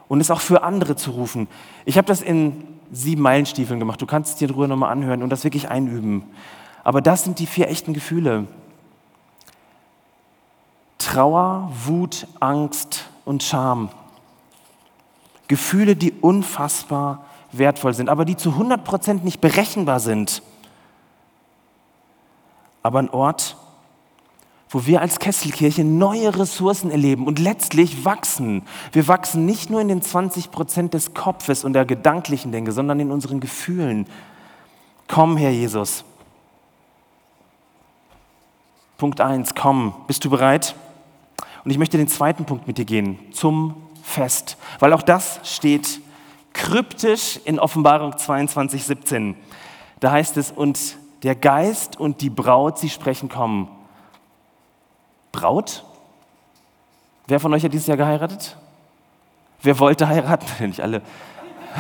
Und 0.09 0.21
es 0.21 0.31
auch 0.31 0.41
für 0.41 0.63
andere 0.63 0.97
zu 0.97 1.11
rufen. 1.11 1.49
Ich 1.85 1.99
habe 1.99 2.07
das 2.07 2.23
in 2.23 2.65
sieben 2.91 3.23
Meilenstiefeln 3.23 3.79
gemacht, 3.79 4.01
du 4.01 4.07
kannst 4.07 4.33
es 4.33 4.37
dir 4.39 4.49
drüber 4.49 4.69
nochmal 4.69 4.91
anhören 4.91 5.23
und 5.23 5.31
das 5.31 5.45
wirklich 5.45 5.69
einüben. 5.69 6.25
Aber 6.85 7.03
das 7.03 7.25
sind 7.25 7.39
die 7.39 7.47
vier 7.47 7.69
echten 7.69 7.93
Gefühle. 7.93 8.47
Trauer, 10.97 11.71
Wut, 11.85 12.27
Angst 12.41 13.09
und 13.25 13.43
Scham. 13.43 13.91
Gefühle, 15.49 15.97
die 15.97 16.13
unfassbar 16.13 17.25
wertvoll 17.53 17.95
sind, 17.95 18.09
aber 18.09 18.25
die 18.25 18.37
zu 18.37 18.51
100% 18.51 19.23
nicht 19.23 19.41
berechenbar 19.41 20.01
sind. 20.01 20.43
Aber 22.83 22.99
ein 22.99 23.11
Ort, 23.11 23.57
wo 24.71 24.87
wir 24.87 25.01
als 25.01 25.19
Kesselkirche 25.19 25.85
neue 25.85 26.39
Ressourcen 26.39 26.91
erleben 26.91 27.27
und 27.27 27.39
letztlich 27.39 28.05
wachsen. 28.05 28.63
Wir 28.93 29.09
wachsen 29.09 29.47
nicht 29.47 29.71
nur 29.71 29.81
in 29.81 29.89
den 29.89 30.03
20 30.03 30.51
Prozent 30.51 30.95
des 30.95 31.15
Kopfes 31.15 31.65
und 31.65 31.73
der 31.73 31.87
gedanklichen 31.87 32.53
Denke, 32.53 32.73
sondern 32.73 33.01
in 33.01 33.11
unseren 33.11 33.41
Gefühlen. 33.41 34.07
Komm, 35.07 35.37
Herr 35.37 35.51
Jesus. 35.51 36.05
Punkt 38.99 39.21
1, 39.21 39.55
komm. 39.55 39.95
Bist 40.07 40.25
du 40.25 40.31
bereit? 40.31 40.75
Und 41.65 41.71
ich 41.71 41.79
möchte 41.79 41.97
den 41.97 42.09
zweiten 42.09 42.45
Punkt 42.45 42.67
mit 42.67 42.79
dir 42.79 42.85
gehen, 42.85 43.19
zum 43.33 43.75
Fest, 44.03 44.57
weil 44.81 44.93
auch 44.93 45.03
das 45.03 45.41
steht 45.45 46.01
kryptisch 46.53 47.39
in 47.45 47.59
Offenbarung 47.59 48.17
22, 48.17 48.85
17. 48.85 49.37
Da 50.01 50.11
heißt 50.11 50.37
es, 50.37 50.51
und 50.51 50.97
der 51.23 51.35
Geist 51.35 51.99
und 51.99 52.21
die 52.21 52.31
Braut, 52.31 52.79
sie 52.79 52.91
sprechen, 52.91 53.29
kommen. 53.29 53.69
Braut? 55.33 55.85
Wer 57.27 57.41
von 57.41 57.53
euch 57.53 57.65
hat 57.65 57.73
dieses 57.73 57.87
Jahr 57.87 57.97
geheiratet? 57.97 58.57
Wer 59.63 59.79
wollte 59.79 60.09
heiraten? 60.09 60.47
Nicht 60.67 60.81
alle. 60.81 61.03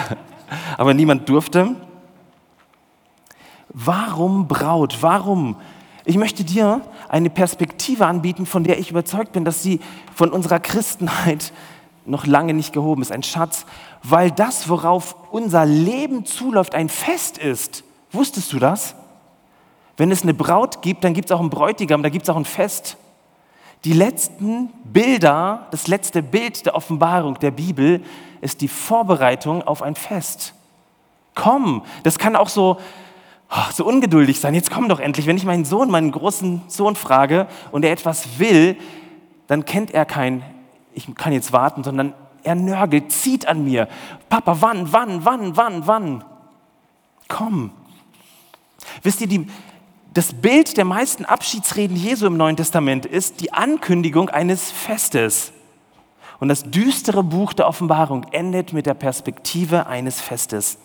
Aber 0.76 0.94
niemand 0.94 1.28
durfte. 1.28 1.74
Warum 3.68 4.48
Braut? 4.48 4.98
Warum? 5.00 5.56
Ich 6.04 6.16
möchte 6.16 6.42
dir 6.42 6.80
eine 7.08 7.30
Perspektive 7.30 8.06
anbieten, 8.06 8.46
von 8.46 8.64
der 8.64 8.78
ich 8.78 8.90
überzeugt 8.90 9.32
bin, 9.32 9.44
dass 9.44 9.62
sie 9.62 9.80
von 10.14 10.30
unserer 10.30 10.58
Christenheit 10.58 11.52
noch 12.06 12.26
lange 12.26 12.54
nicht 12.54 12.72
gehoben 12.72 13.02
ist. 13.02 13.12
Ein 13.12 13.22
Schatz, 13.22 13.66
weil 14.02 14.30
das, 14.30 14.68
worauf 14.68 15.16
unser 15.30 15.66
Leben 15.66 16.24
zuläuft, 16.24 16.74
ein 16.74 16.88
Fest 16.88 17.36
ist. 17.36 17.84
Wusstest 18.10 18.52
du 18.52 18.58
das? 18.58 18.94
Wenn 19.98 20.10
es 20.10 20.22
eine 20.22 20.32
Braut 20.32 20.80
gibt, 20.80 21.04
dann 21.04 21.12
gibt 21.12 21.28
es 21.28 21.32
auch 21.32 21.40
einen 21.40 21.50
Bräutigam, 21.50 22.02
da 22.02 22.08
gibt 22.08 22.22
es 22.22 22.30
auch 22.30 22.36
ein 22.36 22.44
Fest. 22.44 22.96
Die 23.84 23.92
letzten 23.92 24.70
Bilder, 24.84 25.66
das 25.70 25.86
letzte 25.86 26.22
Bild 26.22 26.66
der 26.66 26.74
Offenbarung 26.74 27.38
der 27.38 27.52
Bibel 27.52 28.02
ist 28.40 28.60
die 28.60 28.68
Vorbereitung 28.68 29.62
auf 29.62 29.82
ein 29.82 29.94
Fest. 29.94 30.54
Komm, 31.34 31.84
das 32.02 32.18
kann 32.18 32.34
auch 32.34 32.48
so, 32.48 32.78
oh, 33.50 33.72
so 33.72 33.84
ungeduldig 33.86 34.40
sein. 34.40 34.54
Jetzt 34.54 34.70
komm 34.70 34.88
doch 34.88 34.98
endlich. 34.98 35.26
Wenn 35.26 35.36
ich 35.36 35.44
meinen 35.44 35.64
Sohn, 35.64 35.90
meinen 35.90 36.10
großen 36.10 36.62
Sohn 36.66 36.96
frage 36.96 37.46
und 37.70 37.84
er 37.84 37.92
etwas 37.92 38.38
will, 38.38 38.76
dann 39.46 39.64
kennt 39.64 39.92
er 39.92 40.04
kein, 40.04 40.42
ich 40.94 41.14
kann 41.14 41.32
jetzt 41.32 41.52
warten, 41.52 41.84
sondern 41.84 42.14
er 42.42 42.56
nörgelt, 42.56 43.12
zieht 43.12 43.46
an 43.46 43.64
mir. 43.64 43.88
Papa, 44.28 44.56
wann, 44.60 44.92
wann, 44.92 45.24
wann, 45.24 45.56
wann, 45.56 45.86
wann? 45.86 46.24
Komm. 47.28 47.70
Wisst 49.02 49.20
ihr, 49.20 49.28
die, 49.28 49.46
das 50.14 50.32
Bild 50.32 50.76
der 50.76 50.84
meisten 50.84 51.24
Abschiedsreden 51.24 51.96
Jesu 51.96 52.26
im 52.26 52.36
Neuen 52.36 52.56
Testament 52.56 53.06
ist 53.06 53.40
die 53.40 53.52
Ankündigung 53.52 54.30
eines 54.30 54.70
Festes. 54.70 55.52
Und 56.40 56.48
das 56.48 56.70
düstere 56.70 57.22
Buch 57.22 57.52
der 57.52 57.68
Offenbarung 57.68 58.24
endet 58.30 58.72
mit 58.72 58.86
der 58.86 58.94
Perspektive 58.94 59.86
eines 59.86 60.20
Festes. 60.20 60.78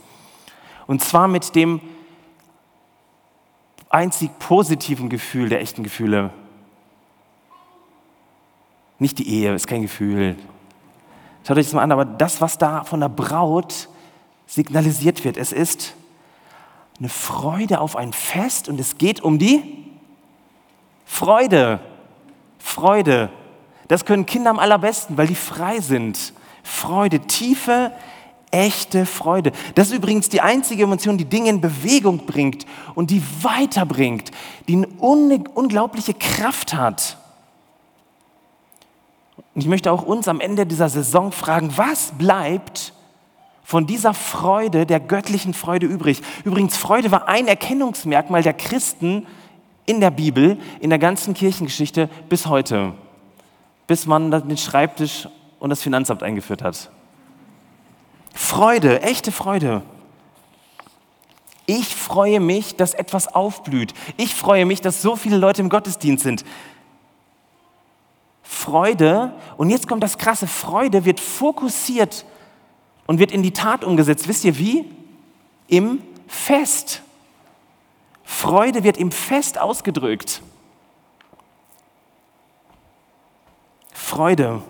Und 0.88 1.02
zwar 1.02 1.28
mit 1.28 1.56
dem 1.56 1.80
einzig 3.90 4.32
positiven 4.40 5.10
Gefühl 5.10 5.50
der 5.50 5.62
echten 5.62 5.84
Gefühle. 5.84 6.32
Nicht 9.00 9.20
die 9.20 9.30
Ehe, 9.30 9.54
ist 9.54 9.68
kein 9.68 9.84
Gefühl. 9.84 10.36
Schaut 11.48 11.58
euch 11.58 11.66
das 11.66 11.74
mal 11.74 11.84
an, 11.84 11.92
aber 11.92 12.06
das, 12.06 12.42
was 12.42 12.58
da 12.58 12.84
von 12.84 13.00
der 13.00 13.10
Braut 13.10 13.90
signalisiert 14.48 15.24
wird, 15.24 15.38
es 15.38 15.52
ist 15.52 15.94
eine 17.00 17.10
Freude 17.10 17.82
auf 17.82 17.96
ein 17.96 18.14
Fest 18.14 18.70
und 18.70 18.80
es 18.80 18.98
geht 18.98 19.22
um 19.22 19.40
die 19.40 19.62
Freude. 21.06 21.80
Freude. 22.60 23.30
Das 23.88 24.06
können 24.06 24.26
Kinder 24.26 24.50
am 24.50 24.60
allerbesten, 24.60 25.18
weil 25.18 25.28
die 25.28 25.36
frei 25.36 25.80
sind. 25.80 26.34
Freude, 26.64 27.20
tiefe, 27.20 27.92
echte 28.52 29.06
Freude. 29.06 29.52
Das 29.76 29.88
ist 29.88 29.96
übrigens 29.96 30.30
die 30.30 30.42
einzige 30.42 30.84
Emotion, 30.84 31.18
die 31.18 31.26
Dinge 31.26 31.50
in 31.50 31.60
Bewegung 31.60 32.26
bringt 32.26 32.66
und 32.96 33.10
die 33.12 33.22
weiterbringt, 33.42 34.32
die 34.68 34.76
eine 34.76 34.88
unglaubliche 34.98 36.14
Kraft 36.14 36.74
hat. 36.74 37.18
Und 39.54 39.62
ich 39.62 39.68
möchte 39.68 39.92
auch 39.92 40.04
uns 40.04 40.28
am 40.28 40.40
Ende 40.40 40.66
dieser 40.66 40.90
Saison 40.90 41.32
fragen, 41.32 41.74
was 41.76 42.12
bleibt 42.18 42.93
von 43.74 43.88
dieser 43.88 44.14
Freude, 44.14 44.86
der 44.86 45.00
göttlichen 45.00 45.56
Freude 45.56 45.88
übrig. 45.88 46.22
Übrigens, 46.44 46.78
Freude 46.78 47.10
war 47.10 47.28
ein 47.28 47.48
Erkennungsmerkmal 47.48 48.44
der 48.44 48.54
Christen 48.54 49.26
in 49.88 50.00
der 50.00 50.12
Bibel, 50.12 50.60
in 50.80 50.92
der 50.92 51.00
ganzen 51.00 51.34
Kirchengeschichte 51.34 52.08
bis 52.30 52.46
heute, 52.46 52.94
bis 53.88 54.06
man 54.06 54.30
den 54.30 54.58
Schreibtisch 54.58 55.28
und 55.58 55.72
das 55.72 55.82
Finanzamt 55.82 56.22
eingeführt 56.22 56.62
hat. 56.62 56.92
Freude, 58.36 59.02
echte 59.02 59.32
Freude. 59.32 59.82
Ich 61.66 61.96
freue 61.96 62.40
mich, 62.40 62.76
dass 62.76 62.94
etwas 62.94 63.34
aufblüht. 63.34 63.96
Ich 64.18 64.36
freue 64.36 64.68
mich, 64.68 64.82
dass 64.82 65.02
so 65.02 65.16
viele 65.16 65.38
Leute 65.38 65.64
im 65.64 65.70
Gottesdienst 65.70 66.24
sind. 66.24 66.46
Freude, 68.44 69.34
und 69.58 69.72
jetzt 69.72 69.88
kommt 69.88 70.04
das 70.04 70.20
Krasse, 70.20 70.46
Freude 70.46 71.06
wird 71.06 71.20
fokussiert 71.20 72.24
und 73.08 73.20
wird 73.20 73.32
in 73.32 73.44
die 73.44 73.52
Tat 73.52 73.84
umgesetzt. 73.84 74.28
Wisst 74.28 74.46
ihr 74.46 74.58
wie? 74.58 74.86
Im 75.68 76.02
Fest. 76.28 77.02
Freude 78.24 78.84
wird 78.84 78.98
im 78.98 79.12
Fest 79.12 79.60
ausgedrückt. 79.60 80.42
Freude. 83.92 84.62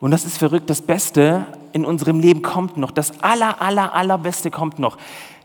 Und 0.00 0.10
das 0.10 0.24
ist 0.24 0.38
verrückt, 0.38 0.68
das 0.68 0.82
Beste 0.82 1.46
in 1.72 1.84
unserem 1.84 2.20
Leben 2.20 2.42
kommt 2.42 2.76
noch. 2.76 2.90
Das 2.90 3.20
aller, 3.22 3.60
aller, 3.62 3.94
allerbeste 3.94 4.50
kommt 4.50 4.78
noch. 4.78 4.98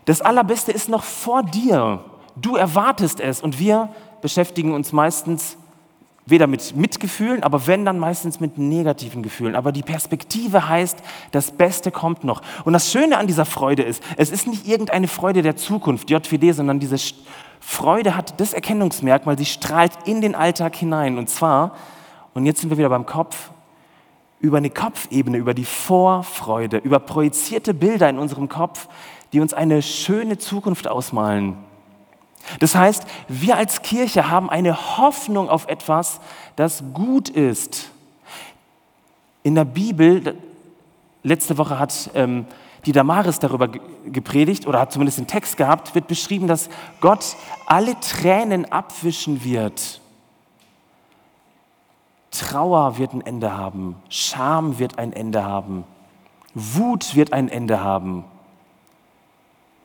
Das 0.04 0.20
Allerbeste 0.20 0.72
ist 0.72 0.88
noch 0.88 1.04
vor 1.04 1.42
dir. 1.42 2.04
Du 2.36 2.56
erwartest 2.56 3.20
es 3.20 3.40
und 3.40 3.58
wir 3.58 3.88
beschäftigen 4.20 4.72
uns 4.72 4.92
meistens 4.92 5.56
weder 6.24 6.46
mit 6.46 6.76
Mitgefühlen, 6.76 7.42
aber 7.42 7.66
wenn 7.66 7.84
dann 7.84 7.98
meistens 7.98 8.38
mit 8.38 8.56
negativen 8.56 9.22
Gefühlen. 9.22 9.56
Aber 9.56 9.72
die 9.72 9.82
Perspektive 9.82 10.68
heißt, 10.68 10.98
das 11.32 11.50
Beste 11.50 11.90
kommt 11.90 12.24
noch. 12.24 12.42
Und 12.64 12.72
das 12.72 12.92
Schöne 12.92 13.18
an 13.18 13.26
dieser 13.26 13.44
Freude 13.44 13.82
ist, 13.82 14.02
es 14.16 14.30
ist 14.30 14.46
nicht 14.46 14.66
irgendeine 14.68 15.08
Freude 15.08 15.42
der 15.42 15.56
Zukunft, 15.56 16.10
JWD, 16.10 16.54
sondern 16.54 16.78
diese 16.78 16.96
Freude 17.60 18.16
hat 18.16 18.40
das 18.40 18.52
Erkennungsmerkmal, 18.52 19.36
sie 19.36 19.46
strahlt 19.46 19.92
in 20.04 20.20
den 20.20 20.34
Alltag 20.34 20.76
hinein. 20.76 21.18
Und 21.18 21.28
zwar, 21.28 21.76
und 22.34 22.46
jetzt 22.46 22.60
sind 22.60 22.70
wir 22.70 22.78
wieder 22.78 22.88
beim 22.88 23.06
Kopf, 23.06 23.50
über 24.38 24.58
eine 24.58 24.70
Kopfebene, 24.70 25.38
über 25.38 25.54
die 25.54 25.64
Vorfreude, 25.64 26.78
über 26.78 26.98
projizierte 26.98 27.74
Bilder 27.74 28.08
in 28.08 28.18
unserem 28.18 28.48
Kopf, 28.48 28.88
die 29.32 29.40
uns 29.40 29.54
eine 29.54 29.82
schöne 29.82 30.38
Zukunft 30.38 30.88
ausmalen. 30.88 31.56
Das 32.60 32.74
heißt, 32.74 33.04
wir 33.28 33.56
als 33.56 33.82
Kirche 33.82 34.30
haben 34.30 34.50
eine 34.50 34.98
Hoffnung 34.98 35.48
auf 35.48 35.68
etwas, 35.68 36.20
das 36.56 36.82
gut 36.92 37.28
ist. 37.28 37.90
In 39.42 39.54
der 39.54 39.64
Bibel 39.64 40.36
letzte 41.22 41.58
Woche 41.58 41.78
hat 41.78 42.10
ähm, 42.14 42.46
die 42.84 42.92
Damaris 42.92 43.38
darüber 43.38 43.68
gepredigt 43.68 44.66
oder 44.66 44.80
hat 44.80 44.92
zumindest 44.92 45.18
den 45.18 45.26
Text 45.26 45.56
gehabt, 45.56 45.94
wird 45.94 46.08
beschrieben, 46.08 46.46
dass 46.46 46.68
Gott 47.00 47.36
alle 47.66 47.98
Tränen 48.00 48.70
abwischen 48.70 49.44
wird. 49.44 50.00
Trauer 52.30 52.98
wird 52.98 53.12
ein 53.12 53.20
Ende 53.20 53.56
haben, 53.56 53.96
Scham 54.08 54.78
wird 54.78 54.98
ein 54.98 55.12
Ende 55.12 55.44
haben, 55.44 55.84
Wut 56.54 57.14
wird 57.14 57.32
ein 57.32 57.48
Ende 57.48 57.80
haben, 57.80 58.24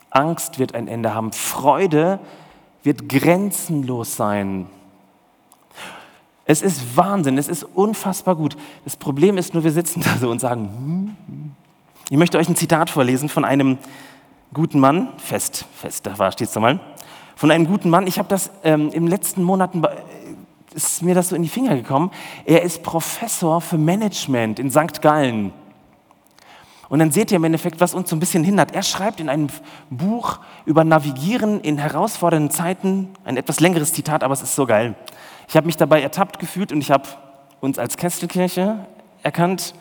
Angst 0.09 0.57
wird 0.57 0.73
ein 0.73 0.87
Ende 0.87 1.13
haben, 1.13 1.33
Freude 1.33 2.19
wird 2.19 2.46
grenzenlos 2.93 4.15
sein. 4.15 4.67
Es 6.45 6.61
ist 6.61 6.95
Wahnsinn, 6.95 7.37
es 7.37 7.49
ist 7.49 7.63
unfassbar 7.63 8.35
gut. 8.35 8.55
Das 8.85 8.95
Problem 8.95 9.37
ist 9.37 9.53
nur, 9.53 9.63
wir 9.63 9.71
sitzen 9.71 10.01
da 10.05 10.17
so 10.17 10.29
und 10.29 10.39
sagen, 10.39 10.69
hm, 10.69 11.15
hm. 11.27 11.51
ich 12.09 12.17
möchte 12.17 12.37
euch 12.37 12.47
ein 12.47 12.55
Zitat 12.55 12.89
vorlesen 12.89 13.29
von 13.29 13.43
einem 13.43 13.77
guten 14.53 14.79
Mann, 14.79 15.09
fest, 15.17 15.65
fest, 15.75 16.05
da 16.05 16.17
war, 16.17 16.31
steht 16.31 16.47
es 16.47 16.55
nochmal, 16.55 16.79
von 17.35 17.51
einem 17.51 17.67
guten 17.67 17.89
Mann. 17.89 18.07
Ich 18.07 18.17
habe 18.17 18.29
das 18.29 18.49
ähm, 18.63 18.89
im 18.91 19.07
letzten 19.07 19.43
Monaten, 19.43 19.83
ist 20.73 21.01
mir 21.01 21.15
das 21.15 21.29
so 21.29 21.35
in 21.35 21.43
die 21.43 21.49
Finger 21.49 21.75
gekommen. 21.75 22.11
Er 22.45 22.61
ist 22.61 22.83
Professor 22.83 23.61
für 23.61 23.77
Management 23.77 24.59
in 24.59 24.71
St. 24.71 25.01
Gallen. 25.01 25.51
Und 26.89 26.99
dann 26.99 27.11
seht 27.11 27.31
ihr 27.31 27.37
im 27.37 27.43
Endeffekt, 27.43 27.81
was 27.81 27.93
uns 27.93 28.09
so 28.09 28.15
ein 28.15 28.19
bisschen 28.19 28.43
hindert. 28.43 28.73
Er 28.73 28.83
schreibt 28.83 29.19
in 29.19 29.29
einem 29.29 29.49
Buch 29.89 30.39
über 30.65 30.83
Navigieren 30.83 31.59
in 31.61 31.77
herausfordernden 31.77 32.51
Zeiten, 32.51 33.09
ein 33.25 33.35
etwas 33.35 33.59
längeres 33.59 33.93
Zitat, 33.93 34.23
aber 34.23 34.33
es 34.33 34.41
ist 34.41 34.55
so 34.55 34.65
geil. 34.65 34.95
Ich 35.49 35.55
habe 35.57 35.65
mich 35.65 35.77
dabei 35.77 36.01
ertappt 36.01 36.39
gefühlt 36.39 36.71
und 36.71 36.79
ich 36.79 36.91
habe 36.91 37.07
uns 37.59 37.77
als 37.79 37.97
Kestelkirche 37.97 38.85
erkannt. 39.23 39.73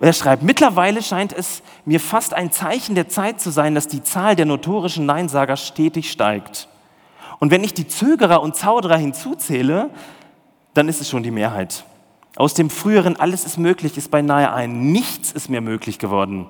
Er 0.00 0.12
schreibt, 0.12 0.42
mittlerweile 0.42 1.02
scheint 1.02 1.32
es 1.32 1.62
mir 1.84 1.98
fast 1.98 2.32
ein 2.32 2.52
Zeichen 2.52 2.94
der 2.94 3.08
Zeit 3.08 3.40
zu 3.40 3.50
sein, 3.50 3.74
dass 3.74 3.88
die 3.88 4.02
Zahl 4.02 4.36
der 4.36 4.46
notorischen 4.46 5.06
Neinsager 5.06 5.56
stetig 5.56 6.10
steigt. 6.10 6.68
Und 7.40 7.50
wenn 7.50 7.64
ich 7.64 7.74
die 7.74 7.88
Zögerer 7.88 8.42
und 8.42 8.56
Zauderer 8.56 8.96
hinzuzähle, 8.96 9.90
dann 10.74 10.88
ist 10.88 11.00
es 11.00 11.08
schon 11.08 11.22
die 11.22 11.30
Mehrheit. 11.30 11.84
Aus 12.36 12.54
dem 12.54 12.70
früheren 12.70 13.16
Alles 13.16 13.44
ist 13.44 13.58
möglich 13.58 13.96
ist 13.96 14.10
beinahe 14.10 14.52
ein 14.52 14.92
Nichts 14.92 15.32
ist 15.32 15.48
mir 15.48 15.60
möglich 15.60 15.98
geworden. 15.98 16.46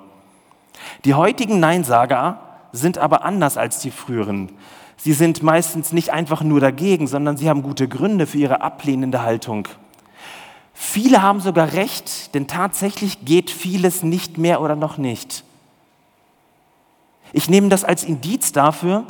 Die 1.05 1.13
heutigen 1.13 1.59
Neinsager 1.59 2.39
sind 2.71 2.97
aber 2.97 3.23
anders 3.23 3.57
als 3.57 3.79
die 3.79 3.91
früheren. 3.91 4.51
Sie 4.97 5.13
sind 5.13 5.43
meistens 5.43 5.91
nicht 5.93 6.11
einfach 6.11 6.43
nur 6.43 6.59
dagegen, 6.59 7.07
sondern 7.07 7.37
sie 7.37 7.49
haben 7.49 7.63
gute 7.63 7.87
Gründe 7.87 8.27
für 8.27 8.37
ihre 8.37 8.61
ablehnende 8.61 9.21
Haltung. 9.21 9.67
Viele 10.73 11.21
haben 11.21 11.39
sogar 11.39 11.73
recht, 11.73 12.33
denn 12.35 12.47
tatsächlich 12.47 13.25
geht 13.25 13.49
vieles 13.49 14.03
nicht 14.03 14.37
mehr 14.37 14.61
oder 14.61 14.75
noch 14.75 14.97
nicht. 14.97 15.43
Ich 17.33 17.49
nehme 17.49 17.69
das 17.69 17.83
als 17.83 18.03
Indiz 18.03 18.51
dafür, 18.51 19.05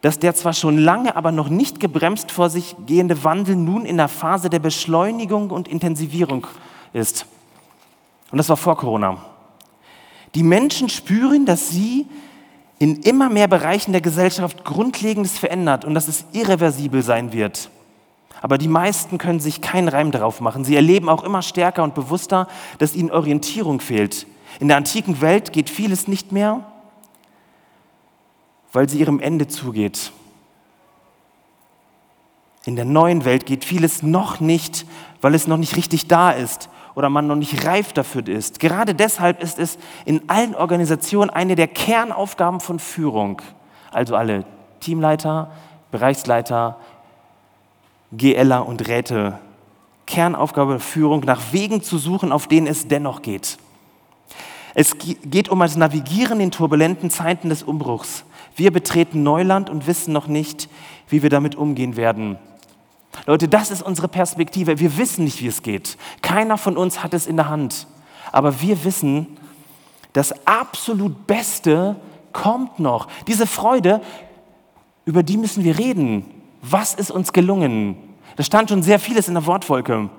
dass 0.00 0.18
der 0.18 0.34
zwar 0.34 0.52
schon 0.52 0.78
lange, 0.78 1.16
aber 1.16 1.32
noch 1.32 1.48
nicht 1.48 1.80
gebremst 1.80 2.30
vor 2.30 2.50
sich 2.50 2.76
gehende 2.86 3.24
Wandel 3.24 3.56
nun 3.56 3.84
in 3.84 3.96
der 3.96 4.08
Phase 4.08 4.48
der 4.48 4.60
Beschleunigung 4.60 5.50
und 5.50 5.68
Intensivierung 5.68 6.46
ist. 6.92 7.26
Und 8.30 8.38
das 8.38 8.48
war 8.48 8.56
vor 8.56 8.76
Corona. 8.76 9.18
Die 10.34 10.42
Menschen 10.42 10.88
spüren, 10.88 11.46
dass 11.46 11.70
sie 11.70 12.06
in 12.78 12.96
immer 13.02 13.28
mehr 13.28 13.48
Bereichen 13.48 13.92
der 13.92 14.00
Gesellschaft 14.00 14.64
Grundlegendes 14.64 15.38
verändert 15.38 15.84
und 15.84 15.94
dass 15.94 16.06
es 16.06 16.24
irreversibel 16.32 17.02
sein 17.02 17.32
wird. 17.32 17.70
Aber 18.40 18.56
die 18.56 18.68
meisten 18.68 19.18
können 19.18 19.40
sich 19.40 19.60
keinen 19.60 19.88
Reim 19.88 20.12
darauf 20.12 20.40
machen. 20.40 20.64
Sie 20.64 20.76
erleben 20.76 21.08
auch 21.08 21.24
immer 21.24 21.42
stärker 21.42 21.82
und 21.82 21.96
bewusster, 21.96 22.46
dass 22.78 22.94
ihnen 22.94 23.10
Orientierung 23.10 23.80
fehlt. 23.80 24.28
In 24.60 24.68
der 24.68 24.76
antiken 24.76 25.20
Welt 25.20 25.52
geht 25.52 25.70
vieles 25.70 26.06
nicht 26.06 26.30
mehr, 26.30 26.64
weil 28.72 28.88
sie 28.88 28.98
ihrem 28.98 29.20
Ende 29.20 29.48
zugeht. 29.48 30.12
In 32.64 32.76
der 32.76 32.84
neuen 32.84 33.24
Welt 33.24 33.46
geht 33.46 33.64
vieles 33.64 34.02
noch 34.02 34.40
nicht, 34.40 34.86
weil 35.20 35.34
es 35.34 35.46
noch 35.46 35.56
nicht 35.56 35.76
richtig 35.76 36.06
da 36.06 36.30
ist 36.30 36.68
oder 36.94 37.08
man 37.08 37.26
noch 37.26 37.36
nicht 37.36 37.64
reif 37.64 37.92
dafür 37.92 38.26
ist. 38.26 38.60
Gerade 38.60 38.94
deshalb 38.94 39.42
ist 39.42 39.58
es 39.58 39.78
in 40.04 40.28
allen 40.28 40.54
Organisationen 40.54 41.30
eine 41.30 41.54
der 41.54 41.68
Kernaufgaben 41.68 42.60
von 42.60 42.78
Führung. 42.78 43.40
Also 43.90 44.16
alle 44.16 44.44
Teamleiter, 44.80 45.50
Bereichsleiter, 45.90 46.76
GLer 48.12 48.66
und 48.66 48.88
Räte. 48.88 49.38
Kernaufgabe 50.06 50.72
der 50.72 50.80
Führung, 50.80 51.20
nach 51.20 51.52
Wegen 51.52 51.82
zu 51.82 51.98
suchen, 51.98 52.32
auf 52.32 52.48
denen 52.48 52.66
es 52.66 52.88
dennoch 52.88 53.22
geht. 53.22 53.58
Es 54.74 54.96
geht 54.98 55.48
um 55.48 55.60
das 55.60 55.76
Navigieren 55.76 56.40
in 56.40 56.50
turbulenten 56.50 57.10
Zeiten 57.10 57.48
des 57.48 57.62
Umbruchs. 57.62 58.24
Wir 58.58 58.72
betreten 58.72 59.22
Neuland 59.22 59.70
und 59.70 59.86
wissen 59.86 60.12
noch 60.12 60.26
nicht, 60.26 60.68
wie 61.08 61.22
wir 61.22 61.30
damit 61.30 61.54
umgehen 61.54 61.94
werden. 61.96 62.38
Leute, 63.24 63.46
das 63.46 63.70
ist 63.70 63.82
unsere 63.82 64.08
Perspektive. 64.08 64.80
Wir 64.80 64.98
wissen 64.98 65.24
nicht, 65.24 65.40
wie 65.40 65.46
es 65.46 65.62
geht. 65.62 65.96
Keiner 66.22 66.58
von 66.58 66.76
uns 66.76 67.04
hat 67.04 67.14
es 67.14 67.28
in 67.28 67.36
der 67.36 67.48
Hand. 67.48 67.86
Aber 68.32 68.60
wir 68.60 68.82
wissen, 68.82 69.28
das 70.12 70.34
absolut 70.44 71.28
Beste 71.28 71.94
kommt 72.32 72.80
noch. 72.80 73.06
Diese 73.28 73.46
Freude, 73.46 74.00
über 75.04 75.22
die 75.22 75.36
müssen 75.36 75.62
wir 75.62 75.78
reden. 75.78 76.24
Was 76.60 76.94
ist 76.94 77.12
uns 77.12 77.32
gelungen? 77.32 77.96
Da 78.34 78.42
stand 78.42 78.70
schon 78.70 78.82
sehr 78.82 78.98
vieles 78.98 79.28
in 79.28 79.34
der 79.34 79.46
Wortwolke. 79.46 80.10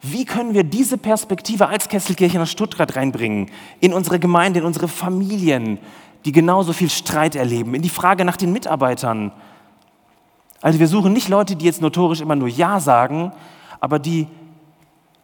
Wie 0.00 0.24
können 0.24 0.54
wir 0.54 0.64
diese 0.64 0.98
Perspektive 0.98 1.68
als 1.68 1.88
Kesselkirche 1.88 2.38
nach 2.38 2.46
Stuttgart 2.46 2.96
reinbringen? 2.96 3.50
In 3.78 3.92
unsere 3.92 4.18
Gemeinde, 4.18 4.60
in 4.60 4.66
unsere 4.66 4.88
Familien, 4.88 5.78
die 6.28 6.32
genauso 6.32 6.74
viel 6.74 6.90
Streit 6.90 7.36
erleben, 7.36 7.72
in 7.74 7.80
die 7.80 7.88
Frage 7.88 8.22
nach 8.22 8.36
den 8.36 8.52
Mitarbeitern. 8.52 9.32
Also 10.60 10.78
wir 10.78 10.86
suchen 10.86 11.14
nicht 11.14 11.30
Leute, 11.30 11.56
die 11.56 11.64
jetzt 11.64 11.80
notorisch 11.80 12.20
immer 12.20 12.36
nur 12.36 12.48
Ja 12.48 12.80
sagen, 12.80 13.32
aber 13.80 13.98
die 13.98 14.26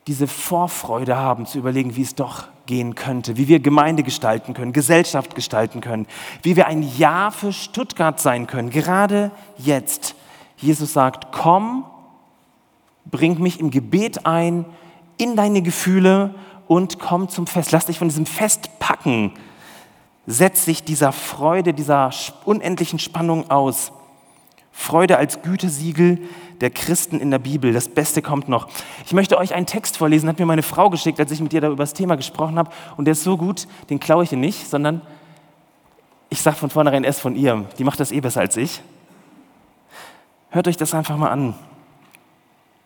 diese 0.07 0.27
Vorfreude 0.27 1.15
haben, 1.15 1.45
zu 1.45 1.59
überlegen, 1.59 1.95
wie 1.95 2.01
es 2.01 2.15
doch 2.15 2.45
gehen 2.65 2.95
könnte, 2.95 3.37
wie 3.37 3.49
wir 3.49 3.61
Gemeinde 3.61 4.03
gestalten 4.03 4.55
können, 4.55 4.73
Gesellschaft 4.73 5.35
gestalten 5.35 5.83
können, 5.83 6.07
wie 6.41 6.57
wir 6.57 6.69
ein 6.69 6.83
Ja 6.97 7.31
für 7.31 7.53
Stuttgart 7.53 8.19
sein 8.19 8.47
können, 8.47 8.71
gerade 8.71 9.31
jetzt. 9.59 10.15
Jesus 10.57 10.95
sagt, 10.95 11.33
komm, 11.33 11.85
bring 13.05 13.43
mich 13.43 13.61
im 13.61 13.71
Gebet 13.71 14.25
ein, 14.25 14.65
in 15.19 15.37
deine 15.37 15.61
Gefühle 15.61 16.35
und 16.67 16.99
komm 16.99 17.29
zum 17.29 17.47
Fest. 17.47 17.73
Lass 17.73 17.85
dich 17.85 17.99
von 17.99 18.09
diesem 18.09 18.25
Fest 18.25 18.79
packen 18.79 19.35
setzt 20.27 20.65
sich 20.65 20.85
dieser 20.85 21.13
Freude, 21.13 21.75
dieser 21.75 22.11
unendlichen 22.45 22.99
Spannung 22.99 23.51
aus. 23.51 23.93
Freude 24.73 25.19
als 25.19 25.43
Gütesiegel 25.43 26.19
der 26.61 26.71
Christen 26.71 27.21
in 27.21 27.31
der 27.31 27.39
Bibel. 27.39 27.73
Das 27.73 27.89
Beste 27.89 28.23
kommt 28.23 28.49
noch. 28.49 28.69
Ich 29.07 29.13
möchte 29.13 29.39
euch 29.39 29.55
einen 29.55 29.67
Text 29.67 29.97
vorlesen, 29.97 30.29
hat 30.29 30.39
mir 30.39 30.47
meine 30.47 30.63
Frau 30.63 30.91
geschickt, 30.91 31.21
als 31.21 31.31
ich 31.31 31.41
mit 31.41 31.53
ihr 31.53 31.61
da 31.61 31.69
über 31.69 31.77
das 31.77 31.95
Thema 31.95 32.17
gesprochen 32.17 32.59
habe. 32.59 32.71
Und 32.97 33.05
der 33.05 33.13
ist 33.13 33.23
so 33.23 33.37
gut, 33.37 33.69
den 33.91 34.01
klaue 34.01 34.25
ich 34.25 34.33
ihr 34.33 34.39
nicht, 34.39 34.69
sondern 34.69 35.03
ich 36.31 36.41
sage 36.41 36.57
von 36.57 36.71
vornherein, 36.71 37.05
er 37.05 37.11
ist 37.11 37.21
von 37.21 37.37
ihr. 37.37 37.67
Die 37.79 37.85
macht 37.85 38.01
das 38.01 38.11
eh 38.11 38.21
besser 38.21 38.41
als 38.41 38.57
ich. 38.57 38.83
Hört 40.51 40.67
euch 40.67 40.77
das 40.77 40.95
einfach 40.95 41.17
mal 41.17 41.31
an. 41.31 41.55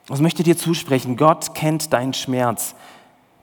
Was 0.09 0.21
möchte 0.21 0.43
dir 0.43 0.57
zusprechen? 0.57 1.17
Gott 1.17 1.55
kennt 1.55 1.93
deinen 1.93 2.15
Schmerz 2.15 2.75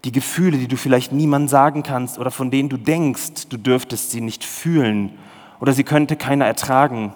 die 0.06 0.12
Gefühle, 0.12 0.60
die 0.60 0.68
du 0.68 0.78
vielleicht 0.78 1.12
niemandem 1.12 1.48
sagen 1.48 1.82
kannst 1.82 2.20
oder 2.20 2.30
von 2.30 2.52
denen 2.52 2.70
du 2.70 2.78
denkst, 2.78 3.50
du 3.50 3.58
dürftest 3.58 4.12
sie 4.12 4.22
nicht 4.22 4.44
fühlen 4.44 5.18
oder 5.60 5.74
sie 5.74 5.84
könnte 5.84 6.16
keiner 6.16 6.46
ertragen. 6.46 7.14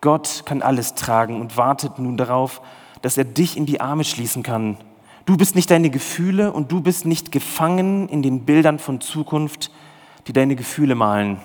Gott 0.00 0.44
kann 0.46 0.62
alles 0.62 0.94
tragen 0.94 1.40
und 1.40 1.58
wartet 1.58 1.98
nun 1.98 2.16
darauf, 2.16 2.62
dass 3.02 3.18
er 3.18 3.24
dich 3.24 3.58
in 3.58 3.66
die 3.66 3.82
Arme 3.82 4.04
schließen 4.04 4.42
kann. 4.42 4.78
Du 5.26 5.36
bist 5.36 5.54
nicht 5.54 5.70
deine 5.70 5.90
Gefühle 5.90 6.52
und 6.52 6.72
du 6.72 6.80
bist 6.80 7.04
nicht 7.04 7.30
gefangen 7.30 8.08
in 8.08 8.22
den 8.22 8.46
Bildern 8.46 8.78
von 8.78 9.02
Zukunft, 9.02 9.70
die 10.26 10.32
deine 10.32 10.56
Gefühle 10.56 10.94
malen. 10.94 11.38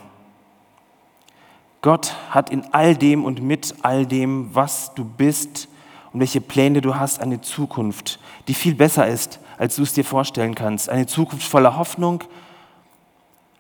Gott 1.82 2.16
hat 2.30 2.50
in 2.50 2.64
all 2.72 2.96
dem 2.96 3.26
und 3.26 3.42
mit 3.42 3.76
all 3.82 4.06
dem, 4.06 4.56
was 4.56 4.94
du 4.96 5.04
bist 5.04 5.68
und 6.14 6.22
welche 6.22 6.42
Pläne 6.42 6.80
du 6.80 6.96
hast, 6.96 7.20
eine 7.20 7.42
Zukunft, 7.42 8.20
die 8.48 8.54
viel 8.54 8.74
besser 8.74 9.06
ist 9.06 9.40
als 9.58 9.76
du 9.76 9.84
es 9.84 9.94
dir 9.94 10.06
vorstellen 10.06 10.56
kannst. 10.56 10.90
Eine 10.90 11.08
Zukunft 11.08 11.48
voller 11.48 11.78
Hoffnung, 11.78 12.24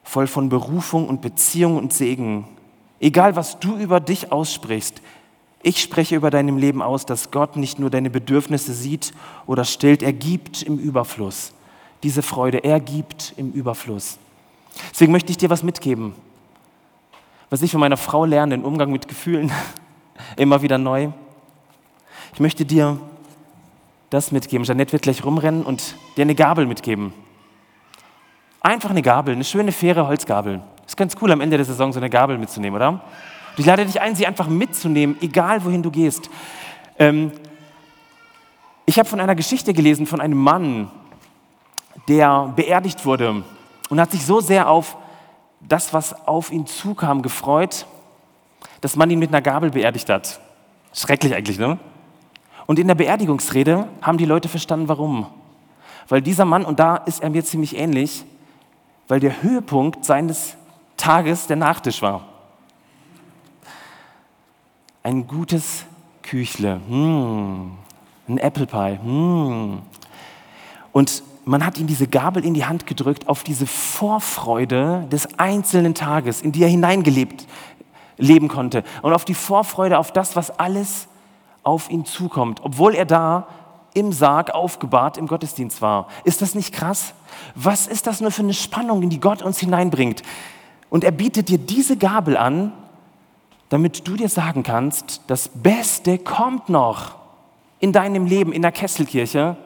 voll 0.03 0.27
von 0.27 0.49
Berufung 0.49 1.07
und 1.07 1.21
Beziehung 1.21 1.77
und 1.77 1.93
Segen. 1.93 2.47
Egal, 2.99 3.35
was 3.35 3.59
du 3.59 3.75
über 3.75 3.99
dich 3.99 4.31
aussprichst, 4.31 5.01
ich 5.63 5.81
spreche 5.81 6.15
über 6.15 6.29
deinem 6.29 6.57
Leben 6.57 6.81
aus, 6.81 7.05
dass 7.05 7.31
Gott 7.31 7.57
nicht 7.57 7.79
nur 7.79 7.89
deine 7.89 8.09
Bedürfnisse 8.09 8.73
sieht 8.73 9.11
oder 9.47 9.65
stillt, 9.65 10.03
er 10.03 10.13
gibt 10.13 10.61
im 10.61 10.77
Überfluss. 10.77 11.51
Diese 12.03 12.21
Freude, 12.21 12.59
er 12.59 12.79
gibt 12.79 13.33
im 13.37 13.51
Überfluss. 13.51 14.17
Deswegen 14.91 15.11
möchte 15.11 15.31
ich 15.31 15.37
dir 15.37 15.49
was 15.49 15.63
mitgeben, 15.63 16.13
was 17.49 17.61
ich 17.63 17.71
von 17.71 17.79
meiner 17.79 17.97
Frau 17.97 18.25
lerne, 18.25 18.55
den 18.55 18.65
Umgang 18.65 18.91
mit 18.91 19.07
Gefühlen, 19.07 19.51
immer 20.37 20.61
wieder 20.61 20.77
neu. 20.77 21.09
Ich 22.33 22.39
möchte 22.39 22.65
dir 22.65 22.99
das 24.09 24.31
mitgeben. 24.31 24.65
Jeanette 24.65 24.93
wird 24.93 25.03
gleich 25.03 25.23
rumrennen 25.23 25.63
und 25.63 25.95
dir 26.15 26.21
eine 26.21 26.35
Gabel 26.35 26.65
mitgeben. 26.65 27.13
Einfach 28.61 28.89
eine 28.89 29.01
Gabel, 29.01 29.33
eine 29.33 29.43
schöne, 29.43 29.71
faire 29.71 30.07
Holzgabel. 30.07 30.61
Ist 30.85 30.97
ganz 30.97 31.15
cool, 31.21 31.31
am 31.31 31.41
Ende 31.41 31.57
der 31.57 31.65
Saison 31.65 31.91
so 31.91 31.99
eine 31.99 32.09
Gabel 32.09 32.37
mitzunehmen, 32.37 32.75
oder? 32.75 33.01
Ich 33.57 33.65
lade 33.65 33.85
dich 33.85 33.99
ein, 33.99 34.15
sie 34.15 34.27
einfach 34.27 34.47
mitzunehmen, 34.47 35.17
egal 35.21 35.63
wohin 35.65 35.83
du 35.83 35.91
gehst. 35.91 36.29
Ähm, 36.99 37.31
ich 38.85 38.97
habe 38.99 39.09
von 39.09 39.19
einer 39.19 39.35
Geschichte 39.35 39.73
gelesen 39.73 40.05
von 40.05 40.21
einem 40.21 40.37
Mann, 40.37 40.91
der 42.07 42.53
beerdigt 42.55 43.05
wurde 43.05 43.43
und 43.89 43.99
hat 43.99 44.11
sich 44.11 44.25
so 44.25 44.39
sehr 44.39 44.69
auf 44.69 44.95
das, 45.59 45.93
was 45.93 46.27
auf 46.27 46.51
ihn 46.51 46.65
zukam, 46.67 47.21
gefreut, 47.21 47.85
dass 48.81 48.95
man 48.95 49.09
ihn 49.09 49.19
mit 49.19 49.29
einer 49.29 49.41
Gabel 49.41 49.71
beerdigt 49.71 50.09
hat. 50.09 50.39
Schrecklich 50.93 51.33
eigentlich, 51.33 51.59
ne? 51.59 51.79
Und 52.67 52.77
in 52.77 52.87
der 52.87 52.95
Beerdigungsrede 52.95 53.87
haben 54.01 54.17
die 54.17 54.25
Leute 54.25 54.49
verstanden, 54.49 54.89
warum. 54.89 55.25
Weil 56.09 56.21
dieser 56.21 56.45
Mann, 56.45 56.65
und 56.65 56.79
da 56.79 56.97
ist 56.97 57.23
er 57.23 57.29
mir 57.29 57.43
ziemlich 57.43 57.75
ähnlich, 57.77 58.25
weil 59.07 59.19
der 59.19 59.41
Höhepunkt 59.41 60.05
seines 60.05 60.55
Tages 60.97 61.47
der 61.47 61.55
Nachtisch 61.55 62.01
war. 62.01 62.25
Ein 65.01 65.25
gutes 65.27 65.85
Küchle, 66.21 66.77
mm, 66.77 67.71
ein 68.27 68.37
Apple 68.37 68.67
Pie. 68.67 68.99
Mm. 69.01 69.79
Und 70.91 71.23
man 71.45 71.65
hat 71.65 71.77
ihm 71.77 71.87
diese 71.87 72.07
Gabel 72.07 72.43
in 72.43 72.53
die 72.53 72.65
Hand 72.65 72.85
gedrückt 72.85 73.29
auf 73.29 73.43
diese 73.43 73.65
Vorfreude 73.65 75.07
des 75.09 75.39
einzelnen 75.39 75.95
Tages, 75.95 76.41
in 76.41 76.51
die 76.51 76.63
er 76.63 76.69
hineingelebt 76.69 77.47
leben 78.17 78.49
konnte 78.49 78.83
und 79.03 79.13
auf 79.13 79.23
die 79.23 79.35
Vorfreude 79.35 79.97
auf 79.97 80.11
das, 80.11 80.35
was 80.35 80.59
alles 80.59 81.07
auf 81.63 81.89
ihn 81.89 82.05
zukommt, 82.05 82.61
obwohl 82.63 82.95
er 82.95 83.05
da 83.05 83.47
im 83.93 84.11
Sarg 84.11 84.51
aufgebahrt 84.51 85.17
im 85.17 85.27
Gottesdienst 85.27 85.81
war. 85.81 86.07
Ist 86.23 86.41
das 86.41 86.53
nicht 86.53 86.73
krass? 86.73 87.13
Was 87.55 87.87
ist 87.87 88.05
das 88.05 88.21
nur 88.21 88.31
für 88.31 88.43
eine 88.43 88.53
Spannung, 88.53 89.01
in 89.01 89.09
die 89.09 89.19
Gott 89.19 89.41
uns 89.41 89.59
hineinbringt? 89.59 90.21
Und 90.89 91.03
er 91.03 91.11
bietet 91.11 91.49
dir 91.49 91.57
diese 91.57 91.97
Gabel 91.97 92.37
an, 92.37 92.71
damit 93.69 94.07
du 94.07 94.15
dir 94.15 94.29
sagen 94.29 94.63
kannst, 94.63 95.21
das 95.27 95.49
Beste 95.49 96.19
kommt 96.19 96.69
noch 96.69 97.15
in 97.79 97.91
deinem 97.91 98.25
Leben, 98.25 98.53
in 98.53 98.61
der 98.61 98.71
Kesselkirche. 98.71 99.57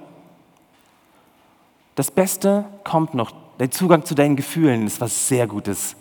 Das 1.95 2.09
Beste 2.09 2.65
kommt 2.83 3.13
noch. 3.13 3.31
Der 3.59 3.69
Zugang 3.69 4.05
zu 4.05 4.15
deinen 4.15 4.35
Gefühlen 4.35 4.87
ist 4.87 5.01
was 5.01 5.27
sehr 5.27 5.45
Gutes. 5.45 5.95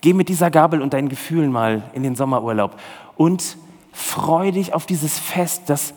Geh 0.00 0.14
mit 0.14 0.30
dieser 0.30 0.50
Gabel 0.50 0.80
und 0.80 0.94
deinen 0.94 1.10
Gefühlen 1.10 1.52
mal 1.52 1.82
in 1.92 2.02
den 2.02 2.16
Sommerurlaub 2.16 2.78
und 3.16 3.58
freu 3.92 4.52
dich 4.52 4.74
auf 4.74 4.86
dieses 4.86 5.18
Fest, 5.18 5.64
das 5.66 5.94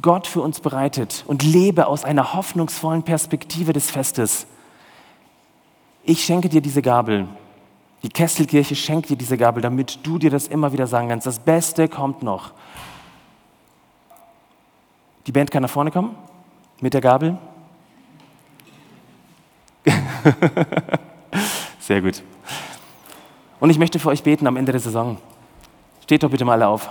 Gott 0.00 0.26
für 0.26 0.40
uns 0.40 0.60
bereitet 0.60 1.24
und 1.26 1.42
lebe 1.42 1.86
aus 1.86 2.04
einer 2.04 2.34
hoffnungsvollen 2.34 3.02
Perspektive 3.02 3.72
des 3.72 3.90
Festes. 3.90 4.46
Ich 6.04 6.24
schenke 6.24 6.48
dir 6.48 6.60
diese 6.60 6.82
Gabel. 6.82 7.28
Die 8.02 8.08
Kesselkirche 8.08 8.74
schenkt 8.74 9.10
dir 9.10 9.16
diese 9.16 9.36
Gabel, 9.36 9.62
damit 9.62 10.00
du 10.02 10.18
dir 10.18 10.30
das 10.30 10.48
immer 10.48 10.72
wieder 10.72 10.86
sagen 10.86 11.08
kannst. 11.08 11.26
Das 11.26 11.38
Beste 11.38 11.88
kommt 11.88 12.22
noch. 12.22 12.52
Die 15.26 15.32
Band 15.32 15.50
kann 15.50 15.62
nach 15.62 15.70
vorne 15.70 15.90
kommen 15.90 16.16
mit 16.80 16.94
der 16.94 17.00
Gabel. 17.00 17.38
Sehr 21.80 22.00
gut. 22.00 22.22
Und 23.60 23.70
ich 23.70 23.78
möchte 23.78 23.98
für 24.00 24.08
euch 24.08 24.22
beten 24.22 24.46
am 24.48 24.56
Ende 24.56 24.72
der 24.72 24.80
Saison. 24.80 25.18
Steht 26.02 26.22
doch 26.24 26.30
bitte 26.30 26.44
mal 26.44 26.54
alle 26.54 26.66
auf. 26.66 26.90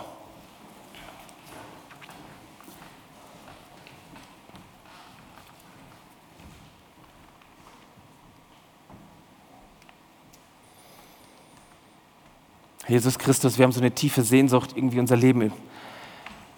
Jesus 12.92 13.18
Christus, 13.18 13.58
wir 13.58 13.64
haben 13.64 13.72
so 13.72 13.80
eine 13.80 13.92
tiefe 13.92 14.22
Sehnsucht, 14.22 14.72
irgendwie 14.76 15.00
unser 15.00 15.16
Leben 15.16 15.54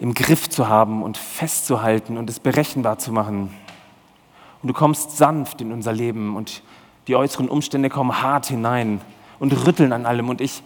im, 0.00 0.14
Griff 0.14 0.50
zu 0.50 0.68
haben 0.68 1.04
und 1.04 1.16
festzuhalten 1.16 2.18
und 2.18 2.28
es 2.28 2.40
berechenbar 2.40 2.98
zu 2.98 3.12
machen. 3.12 3.54
Und 4.60 4.66
du 4.66 4.74
kommst 4.74 5.16
sanft 5.16 5.60
in 5.60 5.70
unser 5.70 5.92
Leben 5.92 6.34
und 6.34 6.64
die 7.06 7.14
äußeren 7.14 7.48
Umstände 7.48 7.88
kommen 7.88 8.20
hart 8.20 8.46
hinein 8.46 9.00
und 9.38 9.52
rütteln 9.64 9.92
an 9.92 10.06
allem. 10.06 10.28
Und 10.28 10.40
ich 10.40 10.64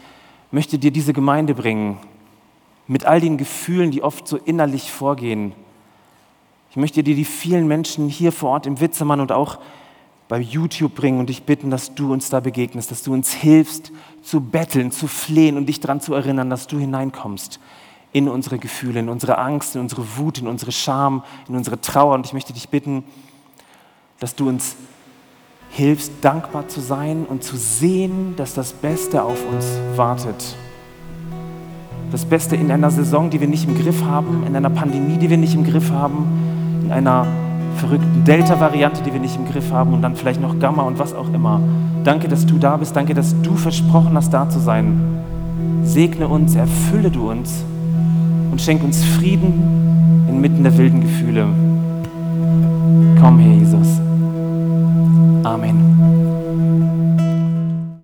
möchte 0.53 0.79
dir 0.79 0.91
diese 0.91 1.13
Gemeinde 1.13 1.55
bringen 1.55 1.99
mit 2.87 3.05
all 3.05 3.21
den 3.21 3.37
Gefühlen, 3.37 3.91
die 3.91 4.03
oft 4.03 4.27
so 4.27 4.39
innerlich 4.39 4.91
vorgehen. 4.91 5.53
Ich 6.71 6.79
möchte 6.79 7.03
dir 7.03 7.15
die 7.15 7.27
vielen 7.27 7.69
Menschen 7.69 8.09
hier 8.09 8.33
vor 8.33 8.53
Ort 8.53 8.67
im 8.67 8.81
Witzemann 8.81 9.21
und 9.21 9.33
auch 9.33 9.59
bei 10.29 10.39
YouTube 10.41 10.95
bringen 10.95 11.21
und 11.21 11.29
dich 11.29 11.43
bitten, 11.45 11.71
dass 11.71 11.95
du 11.95 12.13
uns 12.13 12.29
da 12.29 12.41
begegnest, 12.41 12.91
dass 12.91 13.03
du 13.03 13.13
uns 13.13 13.33
hilfst 13.33 13.91
zu 14.23 14.41
betteln, 14.41 14.91
zu 14.91 15.09
flehen 15.09 15.57
und 15.57 15.67
dich 15.67 15.81
daran 15.81 16.01
zu 16.01 16.15
erinnern, 16.15 16.51
dass 16.51 16.67
du 16.67 16.79
hineinkommst 16.79 17.59
in 18.13 18.29
unsere 18.29 18.59
Gefühle, 18.59 19.01
in 19.01 19.09
unsere 19.09 19.39
Angst, 19.39 19.75
in 19.75 19.81
unsere 19.81 20.17
Wut, 20.17 20.39
in 20.39 20.47
unsere 20.47 20.73
Scham, 20.73 21.25
in 21.49 21.57
unsere 21.57 21.81
Trauer. 21.81 22.15
Und 22.15 22.27
ich 22.27 22.33
möchte 22.33 22.53
dich 22.53 22.69
bitten, 22.69 23.05
dass 24.19 24.35
du 24.35 24.49
uns 24.49 24.77
hilfst, 25.71 26.13
dankbar 26.21 26.69
zu 26.69 26.81
sein 26.81 27.27
und 27.27 27.43
zu 27.43 27.57
sehen, 27.57 28.35
dass 28.37 28.55
das 28.55 28.73
Beste 28.73 29.23
auf 29.23 29.39
uns 29.51 29.67
wartet. 29.97 30.57
Das 32.11 32.25
Beste 32.25 32.57
in 32.57 32.71
einer 32.71 32.91
Saison, 32.91 33.29
die 33.29 33.41
wir 33.41 33.49
nicht 33.49 33.69
im 33.69 33.79
Griff 33.79 34.03
haben, 34.03 34.45
in 34.47 34.57
einer 34.57 34.71
Pandemie, 34.71 35.19
die 35.19 35.29
wir 35.29 35.37
nicht 35.37 35.55
im 35.55 35.65
Griff 35.65 35.91
haben, 35.91 36.83
in 36.85 36.93
einer 36.93 37.27
verrückten 37.79 38.25
Delta-Variante, 38.25 39.03
die 39.03 39.13
wir 39.13 39.21
nicht 39.21 39.37
im 39.37 39.47
Griff 39.47 39.73
haben 39.73 39.95
und 39.95 40.03
dann 40.03 40.17
vielleicht 40.17 40.41
noch 40.41 40.59
Gamma 40.59 40.83
und 40.83 40.99
was 40.99 41.15
auch 41.15 41.33
immer. 41.33 41.61
Danke, 42.05 42.29
dass 42.29 42.47
du 42.47 42.59
da 42.59 42.77
bist. 42.77 42.95
Danke, 42.95 43.15
dass 43.15 43.35
du 43.43 43.55
versprochen 43.55 44.15
hast, 44.15 44.31
da 44.31 44.49
zu 44.49 44.59
sein. 44.59 45.01
Segne 45.85 46.29
uns, 46.29 46.55
erfülle 46.55 47.11
du 47.11 47.31
uns 47.31 47.65
und 48.51 48.61
schenk 48.61 48.83
uns 48.83 49.05
Frieden 49.05 50.27
inmitten 50.29 50.63
der 50.63 50.77
wilden 50.77 51.01
Gefühle. 51.01 51.47
Komm, 53.21 53.39
her, 53.39 53.55
Jesus. 53.55 54.01
Amen. 55.45 55.98